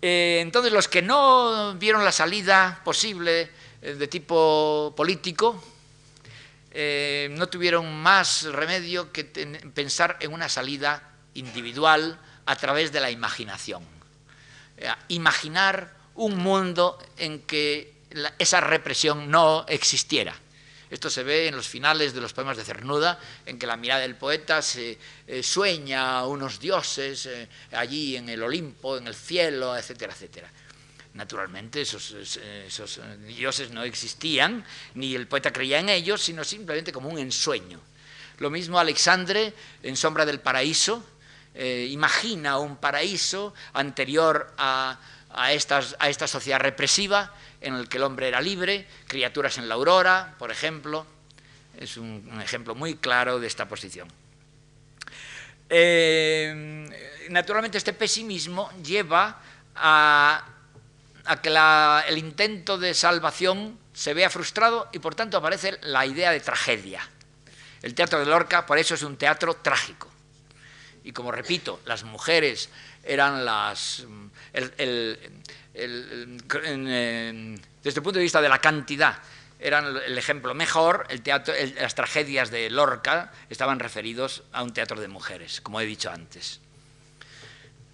[0.00, 3.50] Eh, entonces, los que no vieron la salida posible
[3.82, 5.62] eh, de tipo político,
[6.72, 11.02] no tuvieron más remedio que pensar en una salida
[11.34, 13.82] individual a través de la imaginación.
[14.76, 17.94] Eh, imaginar un mundo en que
[18.38, 20.34] esa represión no existiera.
[20.90, 24.00] Esto se ve en los finales de los poemas de Cernuda, en que la mirada
[24.00, 30.12] del poeta eh, sueña unos dioses eh, allí en el Olimpo, en el cielo, etcétera,
[30.12, 30.50] etcétera.
[31.14, 34.64] Naturalmente esos, esos, dioses no existían,
[34.94, 37.80] ni el poeta creía en ellos, sino simplemente como un ensueño.
[38.38, 41.04] Lo mismo Alexandre en Sombra del Paraíso,
[41.54, 44.98] eh, imagina un paraíso anterior a,
[45.52, 50.50] esta sociedad represiva en el que el hombre era libre, criaturas en la aurora, por
[50.50, 51.06] ejemplo.
[51.78, 54.08] Es un, ejemplo muy claro de esta posición.
[55.68, 59.40] Eh, naturalmente este pesimismo lleva
[59.76, 60.44] a,
[61.42, 61.48] que
[62.08, 67.08] el intento de salvación se vea frustrado y por tanto aparece la idea de tragedia.
[67.82, 70.10] El teatro de Lorca por eso es un teatro trágico
[71.02, 72.68] y como repito, las mujeres
[73.02, 74.04] eran las...
[77.82, 79.18] desde el punto de vista de la cantidad,
[79.58, 81.06] eran el ejemplo mejor,
[81.78, 86.60] las tragedias de Lorca estaban referidos a un teatro de mujeres, como he dicho antes.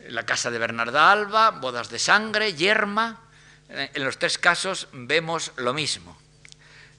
[0.08, 3.20] La casa de Bernarda Alba, bodas de sangre, yerma,
[3.68, 6.16] en los tres casos vemos lo mismo.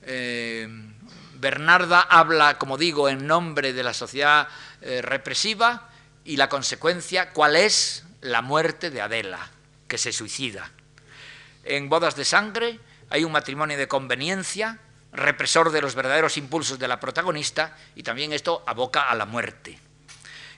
[0.04, 0.68] Eh,
[1.36, 4.48] Bernarda habla, como digo, en nombre de la sociedad
[4.82, 5.90] eh, represiva,
[6.26, 8.04] y la consecuencia, ¿cuál es?
[8.20, 9.50] La muerte de Adela,
[9.88, 10.72] que se suicida.
[11.70, 14.80] En bodas de sangre hay un matrimonio de conveniencia,
[15.12, 19.78] represor de los verdaderos impulsos de la protagonista, y también esto aboca a la muerte.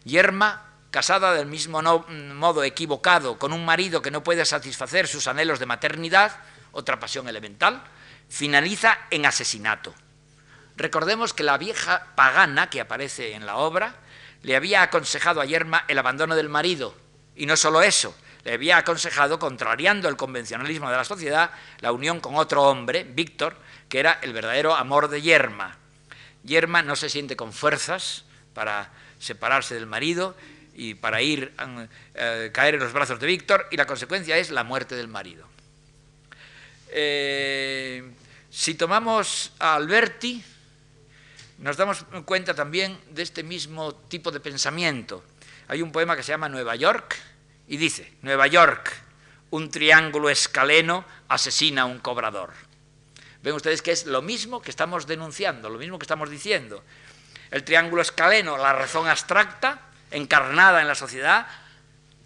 [0.03, 5.57] Yerma, casada del mismo modo equivocado con un marido que no puede satisfacer sus anhelos
[5.57, 6.37] de maternidad,
[6.73, 7.81] otra pasión elemental,
[8.29, 9.95] finaliza en asesinato.
[10.77, 13.95] Recordemos que la vieja pagana que aparece en la obra
[14.43, 16.95] le había aconsejado a Yerma el abandono del marido,
[17.35, 22.19] y no solo eso, le había aconsejado, contrariando el convencionalismo de la sociedad, la unión
[22.19, 23.55] con otro hombre, Víctor,
[23.89, 25.77] que era el verdadero amor de Yerma.
[26.43, 28.23] Yerma no se siente con fuerzas
[28.53, 30.35] para separarse del marido
[30.73, 34.49] y para ir a eh, caer en los brazos de Víctor, y la consecuencia es
[34.49, 35.45] la muerte del marido.
[36.91, 38.09] Eh,
[38.49, 40.41] si tomamos a Alberti,
[41.57, 45.23] nos damos cuenta también de este mismo tipo de pensamiento.
[45.67, 47.17] Hay un poema que se llama Nueva York
[47.69, 48.91] y dice, Nueva York,
[49.51, 52.51] un triángulo escaleno asesina a un cobrador.
[53.43, 56.83] Ven ustedes que es lo mismo que estamos denunciando, lo mismo que estamos diciendo.
[57.51, 61.47] El triángulo escaleno, la razón abstracta, encarnada en la sociedad,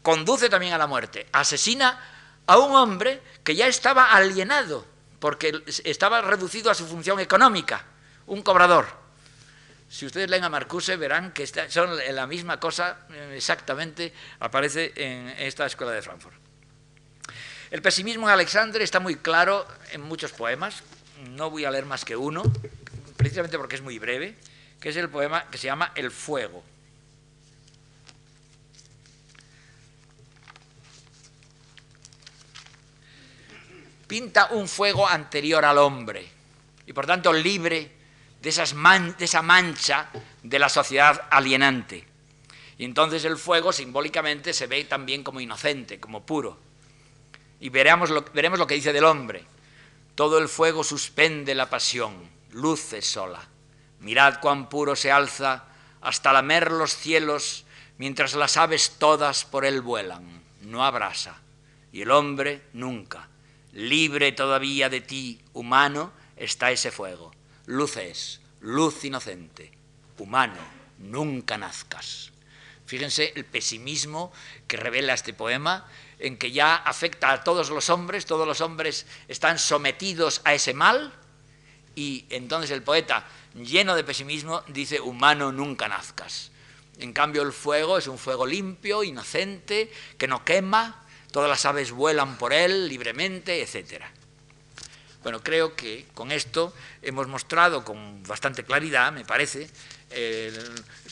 [0.02, 1.28] conduce también a la muerte.
[1.34, 2.00] Asesina
[2.48, 4.86] a un hombre que ya estaba alienado,
[5.20, 7.86] porque estaba reducido a su función económica,
[8.28, 9.03] un cobrador.
[9.94, 15.30] Si ustedes leen a Marcuse verán que son la misma cosa eh, exactamente, aparece en
[15.38, 16.34] esta escuela de Frankfurt.
[17.70, 20.82] El pesimismo en Alexandre está muy claro en muchos poemas,
[21.30, 22.42] no voy a leer más que uno,
[23.18, 24.36] precisamente porque es muy breve,
[24.80, 26.64] que es el poema que se llama El fuego.
[34.08, 36.28] Pinta un fuego anterior al hombre
[36.88, 38.03] y por tanto libre
[38.44, 40.10] de, esa mancha
[40.44, 42.06] de la sociedad alienante.
[42.78, 46.60] Y entonces el fuego simbólicamente se ve también como inocente, como puro.
[47.62, 49.46] Y veremos lo, veremos lo que dice del hombre.
[50.16, 53.48] Todo el fuego suspende la pasión, luce sola.
[54.02, 55.64] Mirad cuán puro se alza
[56.02, 57.64] hasta lamer los cielos,
[57.98, 60.44] mientras las aves todas por él vuelan.
[60.62, 61.40] No abrasa.
[61.94, 63.30] Y el hombre nunca.
[63.72, 67.32] Libre todavía de ti, humano, está ese fuego
[67.66, 69.72] luces, luz inocente,
[70.18, 70.60] humano,
[71.00, 72.32] nunca nazcas.
[72.86, 74.32] Fíjense el pesimismo
[74.68, 75.88] que revela este poema,
[76.20, 80.74] en que ya afecta a todos los hombres, todos los hombres están sometidos a ese
[80.74, 81.14] mal,
[81.96, 86.50] Y entonces el poeta, lleno de pesimismo, dice, humano nunca nazcas.
[86.98, 91.92] En cambio el fuego es un fuego limpio, inocente, que no quema, todas las aves
[91.92, 94.04] vuelan por él libremente, etc.
[95.24, 99.70] Bueno, creo que con esto hemos mostrado con bastante claridad, me parece,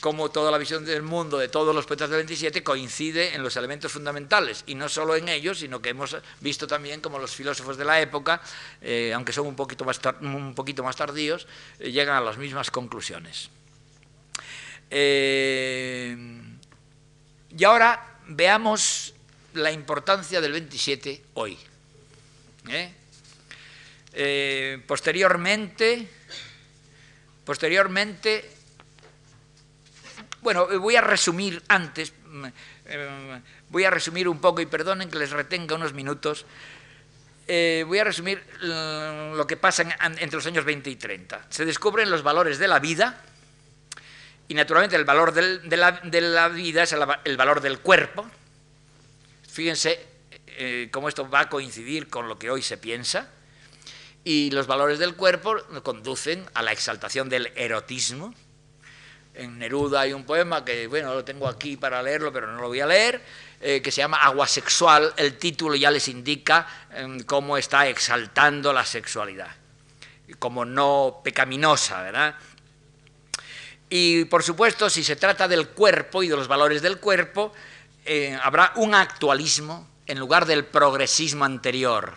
[0.02, 3.56] cómo toda la visión del mundo de todos los poetas del 27 coincide en los
[3.56, 7.78] elementos fundamentales, y no solo en ellos, sino que hemos visto también cómo los filósofos
[7.78, 8.42] de la época,
[8.82, 11.48] eh, aunque son un poquito más, tardíos,
[11.80, 13.50] eh, llegan a las mismas conclusiones.
[14.90, 16.18] Eh,
[17.58, 19.14] y ahora veamos
[19.54, 21.58] la importancia del 27 hoy.
[24.88, 26.08] Posteriormente,
[27.46, 28.62] posteriormente
[30.42, 32.46] bueno, eh, voy a resumir antes, mm,
[32.86, 36.46] eh, voy a resumir un poco y perdonen que les retenga unos minutos.
[37.48, 41.48] Eh, voy a resumir lo que pasa entre los años 20 y 30.
[41.50, 43.22] Se descubren los valores de la vida
[44.48, 48.30] y naturalmente el valor de, la, vida es el, valor del cuerpo.
[49.50, 50.00] Fíjense
[50.92, 53.30] cómo esto va a coincidir con lo que hoy se piensa.
[54.24, 58.34] Y los valores del cuerpo conducen a la exaltación del erotismo,
[59.34, 62.68] en Neruda hay un poema que, bueno, lo tengo aquí para leerlo, pero no lo
[62.68, 63.22] voy a leer,
[63.62, 65.14] eh, que se llama Agua Sexual.
[65.16, 69.56] El título ya les indica em, cómo está exaltando la sexualidad,
[70.38, 72.36] como no pecaminosa, ¿verdad?
[73.90, 77.54] Y por supuesto, si se trata del cuerpo y de los valores del cuerpo,
[78.06, 82.14] eh, habrá un actualismo en lugar del progresismo anterior.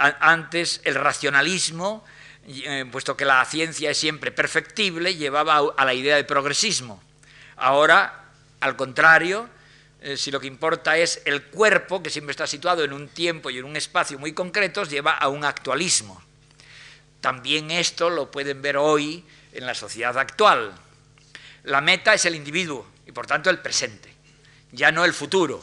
[0.00, 2.04] Antes el racionalismo
[2.46, 7.02] eh, puesto que la ciencia es siempre perfectible, llevaba a la idea de progresismo.
[7.56, 8.24] Ahora,
[8.60, 9.48] al contrario,
[10.00, 13.50] eh, si lo que importa es el cuerpo, que siempre está situado en un tiempo
[13.50, 16.20] y en un espacio muy concretos, lleva a un actualismo.
[17.20, 20.72] También esto lo pueden ver hoy en la sociedad actual.
[21.64, 24.12] La meta es el individuo y por tanto el presente,
[24.72, 25.62] ya no el futuro.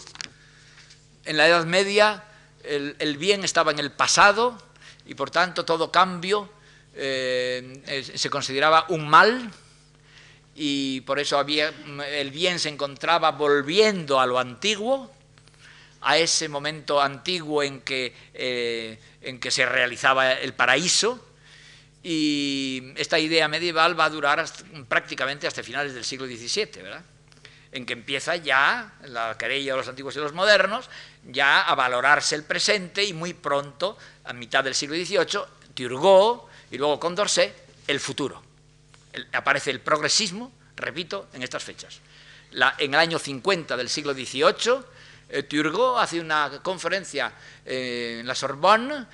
[1.25, 2.23] En la Edad Media
[2.67, 4.57] el bien estaba en el pasado
[5.05, 6.49] y por tanto todo cambio
[6.99, 9.51] eh, se consideraba un mal
[10.55, 11.71] y por eso había,
[12.09, 15.11] el bien se encontraba volviendo a lo antiguo,
[16.01, 21.23] a ese momento antiguo en que, eh, en que se realizaba el paraíso,
[22.01, 24.43] y esta idea medieval va a durar
[24.87, 27.03] prácticamente hasta finales del siglo XVII, ¿verdad?
[27.71, 30.89] En que empieza ya la querella de los antiguos y los modernos,
[31.25, 35.41] ya a valorarse el presente y muy pronto, a mitad del siglo XVIII,
[35.73, 37.53] Turgot y luego Condorcet,
[37.87, 38.43] el futuro.
[39.33, 41.99] aparece el progresismo, repito, en estas fechas.
[42.77, 44.79] en el año 50 del siglo XVIII,
[45.29, 47.33] eh, Turgot hace una conferencia
[47.65, 49.05] eh, en la Sorbonne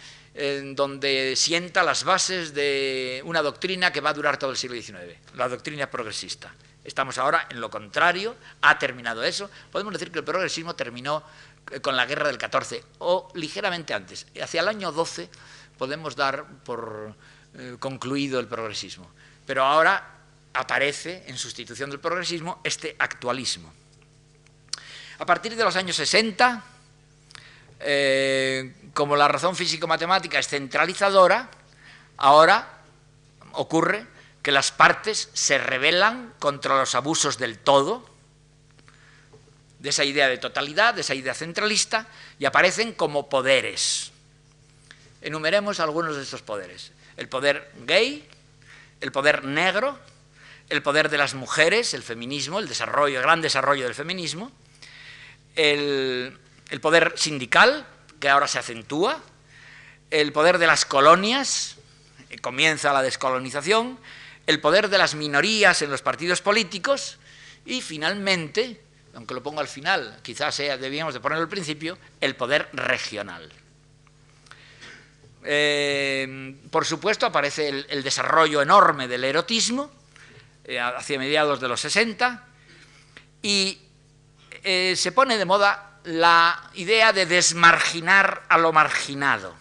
[0.73, 5.15] donde sienta las bases de una doctrina que va a durar todo el siglo XIX,
[5.35, 6.51] la doctrina progresista.
[6.83, 9.49] Estamos ahora en lo contrario, ha terminado eso.
[9.71, 11.23] Podemos decir que el progresismo terminó
[11.71, 14.27] eh, con la guerra del 14 o ligeramente antes.
[14.41, 15.29] Hacia el año 12
[15.77, 17.15] podemos dar por
[17.55, 19.09] eh, concluido el progresismo.
[19.45, 20.11] Pero ahora
[20.53, 23.73] aparece, en sustitución del progresismo, este actualismo.
[25.19, 26.63] A partir de los años 60,
[27.79, 31.49] eh, como la razón físico-matemática es centralizadora,
[32.17, 32.81] ahora
[33.53, 34.05] ocurre
[34.43, 38.07] que las partes se rebelan contra los abusos del todo,
[39.79, 44.11] de esa idea de totalidad, de esa idea centralista, y aparecen como poderes.
[45.21, 48.27] Enumeremos algunos de estos poderes el poder gay,
[49.01, 49.99] el poder negro,
[50.69, 54.51] el poder de las mujeres, el feminismo, el desarrollo, el gran desarrollo del feminismo,
[55.55, 56.39] el,
[56.81, 57.85] poder sindical,
[58.19, 59.21] que ahora se acentúa,
[60.09, 61.77] el poder de las colonias,
[62.41, 63.99] comienza la descolonización,
[64.45, 67.17] el poder de las minorías en los partidos políticos
[67.65, 68.81] y finalmente,
[69.15, 73.51] aunque lo pongo al final, quizás sea, debíamos de ponerlo al principio, el poder regional.
[75.45, 79.91] Eh, por supuesto, aparece el, desarrollo enorme del erotismo
[80.63, 82.45] eh, hacia mediados de los 60
[83.41, 83.77] y
[84.63, 89.55] eh, se pone de moda la idea de desmarginar a lo marginado.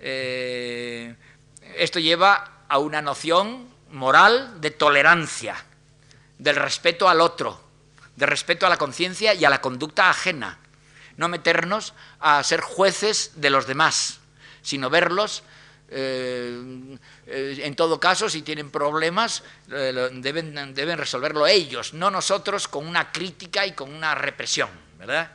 [0.00, 5.56] esto lleva a una noción moral de tolerancia,
[6.38, 7.60] del respeto al otro,
[8.16, 10.58] de respeto a la conciencia y a la conducta ajena,
[11.16, 14.20] no meternos a ser jueces de los demás
[14.68, 15.42] sino verlos.
[15.90, 19.42] Eh, eh, en todo caso, si tienen problemas,
[19.72, 24.68] eh, deben, deben, resolverlo ellos, no nosotros con una crítica y con una represión,
[24.98, 25.32] ¿verdad?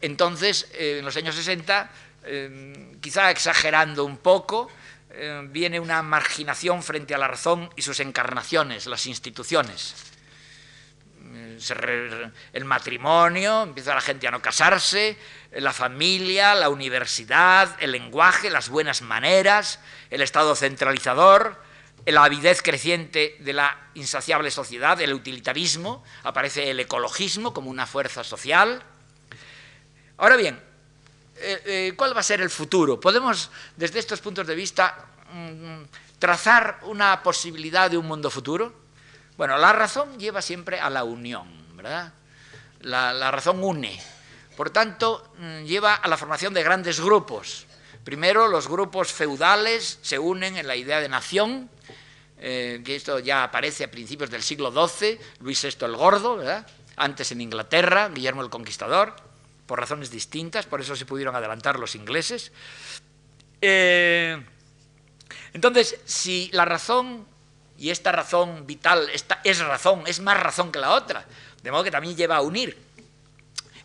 [0.00, 1.90] entonces, en los años 60,
[2.24, 4.70] eh, quizá exagerando un poco,
[5.10, 9.94] eh, viene una marginación frente a la razón y sus encarnaciones, las instituciones.
[12.52, 15.16] el matrimonio, empieza la gente a no casarse,
[15.52, 19.78] la familia, la universidad, el lenguaje, las buenas maneras,
[20.10, 21.62] el Estado centralizador,
[22.04, 28.24] la avidez creciente de la insaciable sociedad, el utilitarismo, aparece el ecologismo como una fuerza
[28.24, 28.82] social.
[30.16, 30.60] Ahora bien,
[31.42, 33.00] eh, eh, ¿cuál va a ser el futuro?
[33.00, 35.82] Podemos, desde estos puntos de vista, mm,
[36.18, 38.72] trazar una posibilidad de un mundo futuro.
[39.36, 42.12] Bueno, la razón lleva siempre a la unión, ¿verdad?
[42.80, 44.00] La, razón une.
[44.56, 47.66] Por tanto, mm, lleva a la formación de grandes grupos.
[48.04, 51.70] Primero, los grupos feudales se unen en la idea de nación,
[52.38, 56.66] eh, que esto ya aparece a principios del siglo XII, Luis VI el Gordo, ¿verdad?
[56.96, 59.14] antes en Inglaterra, Guillermo el Conquistador,
[59.72, 62.52] por razones distintas, por eso se pudieron adelantar los ingleses.
[63.62, 64.36] Eh,
[65.54, 67.26] entonces, si la razón,
[67.78, 71.24] y esta razón vital esta es razón, es más razón que la otra,
[71.62, 72.76] de modo que también lleva a unir.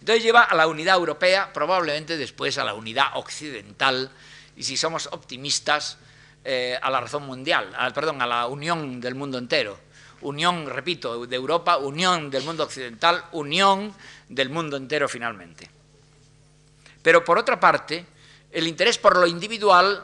[0.01, 4.11] Entonces lleva a la unidad europea, probablemente después a la unidad occidental,
[4.57, 5.99] y si somos optimistas,
[6.43, 9.79] eh, a la razón mundial, perdón, a la unión del mundo entero.
[10.19, 13.93] Unión, repito, de Europa, unión del mundo occidental, unión
[14.27, 15.76] del mundo entero finalmente.
[17.07, 18.05] Pero por otra parte,
[18.51, 20.03] el interés por lo individual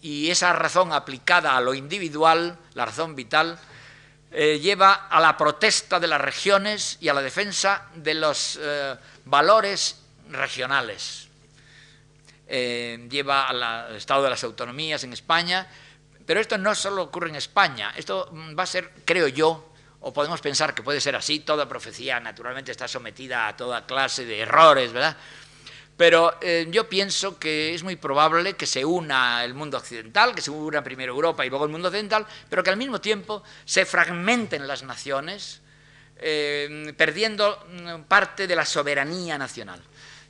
[0.00, 3.58] y esa razón aplicada a lo individual, la razón vital,
[4.30, 8.96] eh, lleva a la protesta de las regiones y a la defensa de los eh,
[9.26, 11.28] valores regionales.
[12.48, 15.68] Eh, lleva al estado de las autonomías en España,
[16.24, 19.70] pero esto no solo ocurre en España, esto mm, va a ser, creo yo,
[20.00, 24.24] o podemos pensar que puede ser así, toda profecía naturalmente está sometida a toda clase
[24.24, 25.14] de errores, ¿verdad?
[25.96, 30.42] Pero eh, yo pienso que es muy probable que se una el mundo occidental, que
[30.42, 33.86] se una primero Europa y luego el mundo occidental, pero que al mismo tiempo se
[33.86, 35.62] fragmenten las naciones,
[36.18, 39.80] eh, perdiendo mm, parte de la soberanía nacional.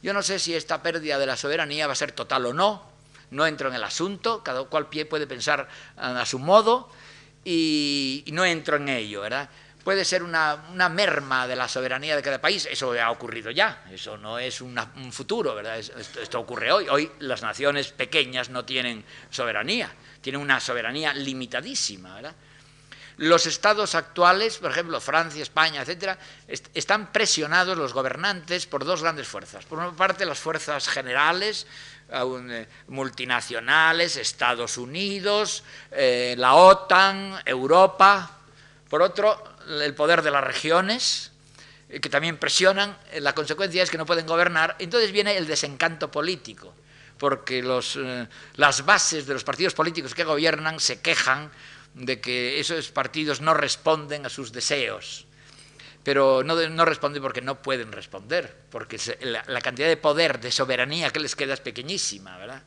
[0.02, 2.88] Yo no sé si esta pérdida de la soberanía va a ser total o no,
[3.30, 6.88] no entro en el asunto, cada cual pie puede pensar a su modo
[7.44, 9.48] y, no entro en ello, ¿verdad?
[9.86, 10.56] Puede ser una,
[10.88, 15.12] merma de la soberanía de cada país, eso ha ocurrido ya, eso no es un
[15.12, 15.78] futuro, ¿verdad?
[15.78, 16.88] Esto, ocurre hoy.
[16.88, 19.88] Hoy las naciones pequeñas no tienen soberanía,
[20.20, 22.34] tienen una soberanía limitadísima, ¿verdad?
[23.18, 26.18] Los estados actuales, por ejemplo, Francia, España, etcétera,
[26.48, 29.66] están presionados los gobernantes por dos grandes fuerzas.
[29.66, 31.64] Por una parte, las fuerzas generales,
[32.10, 38.32] eh, multinacionales, Estados Unidos, eh, la OTAN, Europa.
[38.88, 41.32] Por otro, el poder de las regiones,
[41.88, 42.96] eh, que también presionan.
[43.20, 44.76] La consecuencia es que no pueden gobernar.
[44.78, 46.74] Entonces viene el desencanto político,
[47.18, 51.50] porque las bases de los partidos políticos que gobiernan se quejan
[51.94, 55.26] de que esos partidos no responden a sus deseos,
[56.02, 61.10] pero no, no responden porque no pueden responder, porque la, cantidad de poder, de soberanía
[61.10, 62.62] que les queda es pequeñísima, ¿verdad?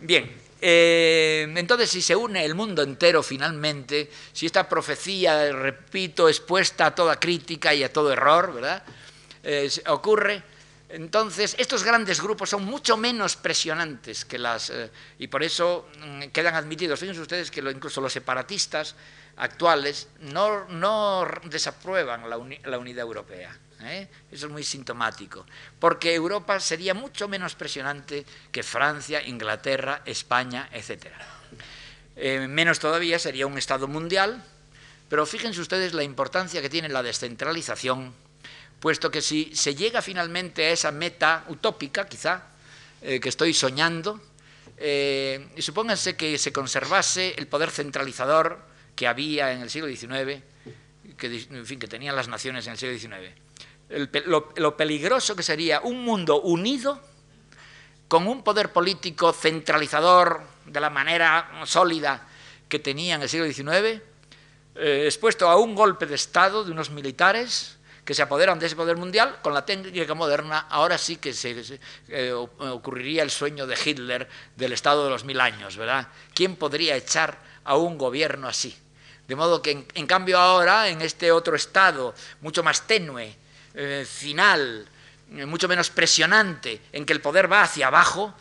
[0.00, 0.30] Bien,
[0.60, 6.86] eh, entonces si se une el mundo entero finalmente, si esta profecía, repito, es puesta
[6.86, 8.82] a toda crítica y a todo error, ¿verdad?
[9.42, 10.42] Eh, ocurre
[10.90, 14.70] entonces, estos grandes grupos son mucho menos presionantes que las...
[14.70, 16.98] Eh, y por eso mm, quedan admitidos.
[16.98, 18.94] Fíjense ustedes que incluso los separatistas
[19.36, 22.38] actuales no, desaprueban la,
[22.78, 23.56] unidad europea.
[23.82, 24.08] ¿Eh?
[24.30, 25.46] Eso es muy sintomático.
[25.78, 31.06] Porque Europa sería mucho menos presionante que Francia, Inglaterra, España, etc.
[32.16, 34.44] Eh, menos todavía sería un Estado mundial.
[35.08, 38.12] Pero fíjense ustedes la importancia que tiene la descentralización
[38.80, 42.44] puesto que si se llega finalmente a esa meta utópica, quizá,
[43.02, 44.20] eh, que estoy soñando,
[44.80, 48.60] y supónganse que se conservase el poder centralizador
[48.94, 50.40] que había en el siglo XIX,
[51.16, 53.47] que, en fin, que tenían las naciones en el siglo XIX.
[54.26, 57.00] Lo, peligroso que sería un mundo unido
[58.06, 62.26] con un poder político centralizador de la manera sólida
[62.68, 64.02] que tenía en el siglo XIX,
[64.74, 67.78] eh, expuesto a un golpe de Estado de unos militares,
[68.08, 71.78] que se apoderan de ese poder mundial, con la técnica moderna, ahora sí que se,
[72.08, 76.08] eh, ocurriría el sueño de Hitler del Estado de los mil años, ¿verdad?
[76.32, 78.74] ¿Quién podría echar a un gobierno así?
[79.26, 83.36] De modo que, en, cambio, ahora, en este otro Estado, mucho más tenue,
[83.74, 84.86] eh, final,
[85.34, 88.34] eh, mucho menos presionante, en que el poder va hacia abajo,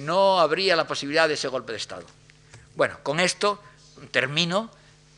[0.00, 2.04] no habría la posibilidad de ese golpe de Estado.
[2.74, 3.62] Bueno, con esto
[4.10, 4.68] termino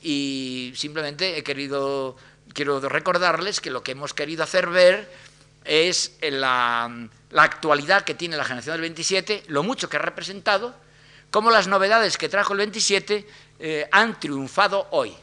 [0.02, 2.16] y simplemente he querido
[2.52, 5.10] quiero recordarles que lo que hemos querido hacer ver
[5.64, 10.74] es la, actualidad que tiene la generación del 27, lo mucho que ha representado,
[11.30, 13.26] cómo las novedades que trajo el 27
[13.58, 15.14] eh, han triunfado hoy.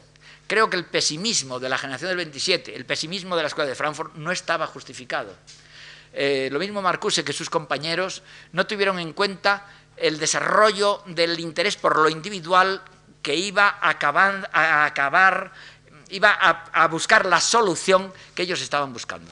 [0.49, 3.75] Creo que el pesimismo de la generación del 27, el pesimismo de la Escuela de
[3.75, 5.31] Frankfurt, no estaba justificado.
[6.11, 11.75] Eh, lo mismo Marcuse que sus compañeros no tuvieron en cuenta el desarrollo del interés
[11.75, 12.81] por lo individual
[13.21, 13.89] que iba a
[14.85, 15.51] acabar,
[16.09, 19.31] iba a, buscar la solución que ellos estaban buscando.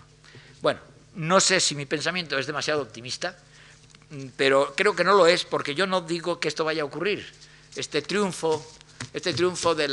[0.62, 0.82] Bueno,
[1.16, 3.36] no sé si mi pensamiento es demasiado optimista,
[4.36, 7.26] pero creo que no lo es porque yo no digo que esto vaya a ocurrir.
[7.76, 8.64] Este triunfo,
[9.14, 9.88] este triunfo de,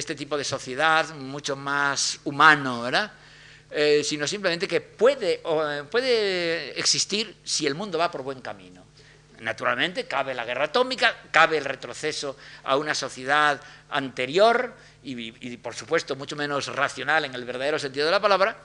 [0.00, 3.12] este tipo de sociedad mucho más humano, ¿verdad?
[3.70, 5.42] Eh, sino simplemente que puede,
[5.90, 8.84] puede existir si el mundo va por buen camino.
[9.40, 13.60] Naturalmente, cabe la guerra atómica, cabe el retroceso a una sociedad
[13.90, 18.56] anterior y, por supuesto, mucho menos racional en el verdadero sentido de la palabra,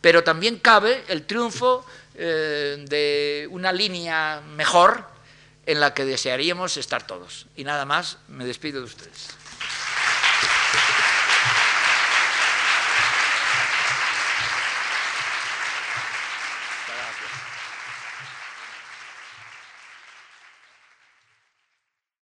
[0.00, 1.84] pero también cabe el triunfo
[2.14, 5.04] eh, de una línea mejor
[5.66, 7.46] en la que desearíamos estar todos.
[7.56, 9.28] Y nada más, me despido de ustedes.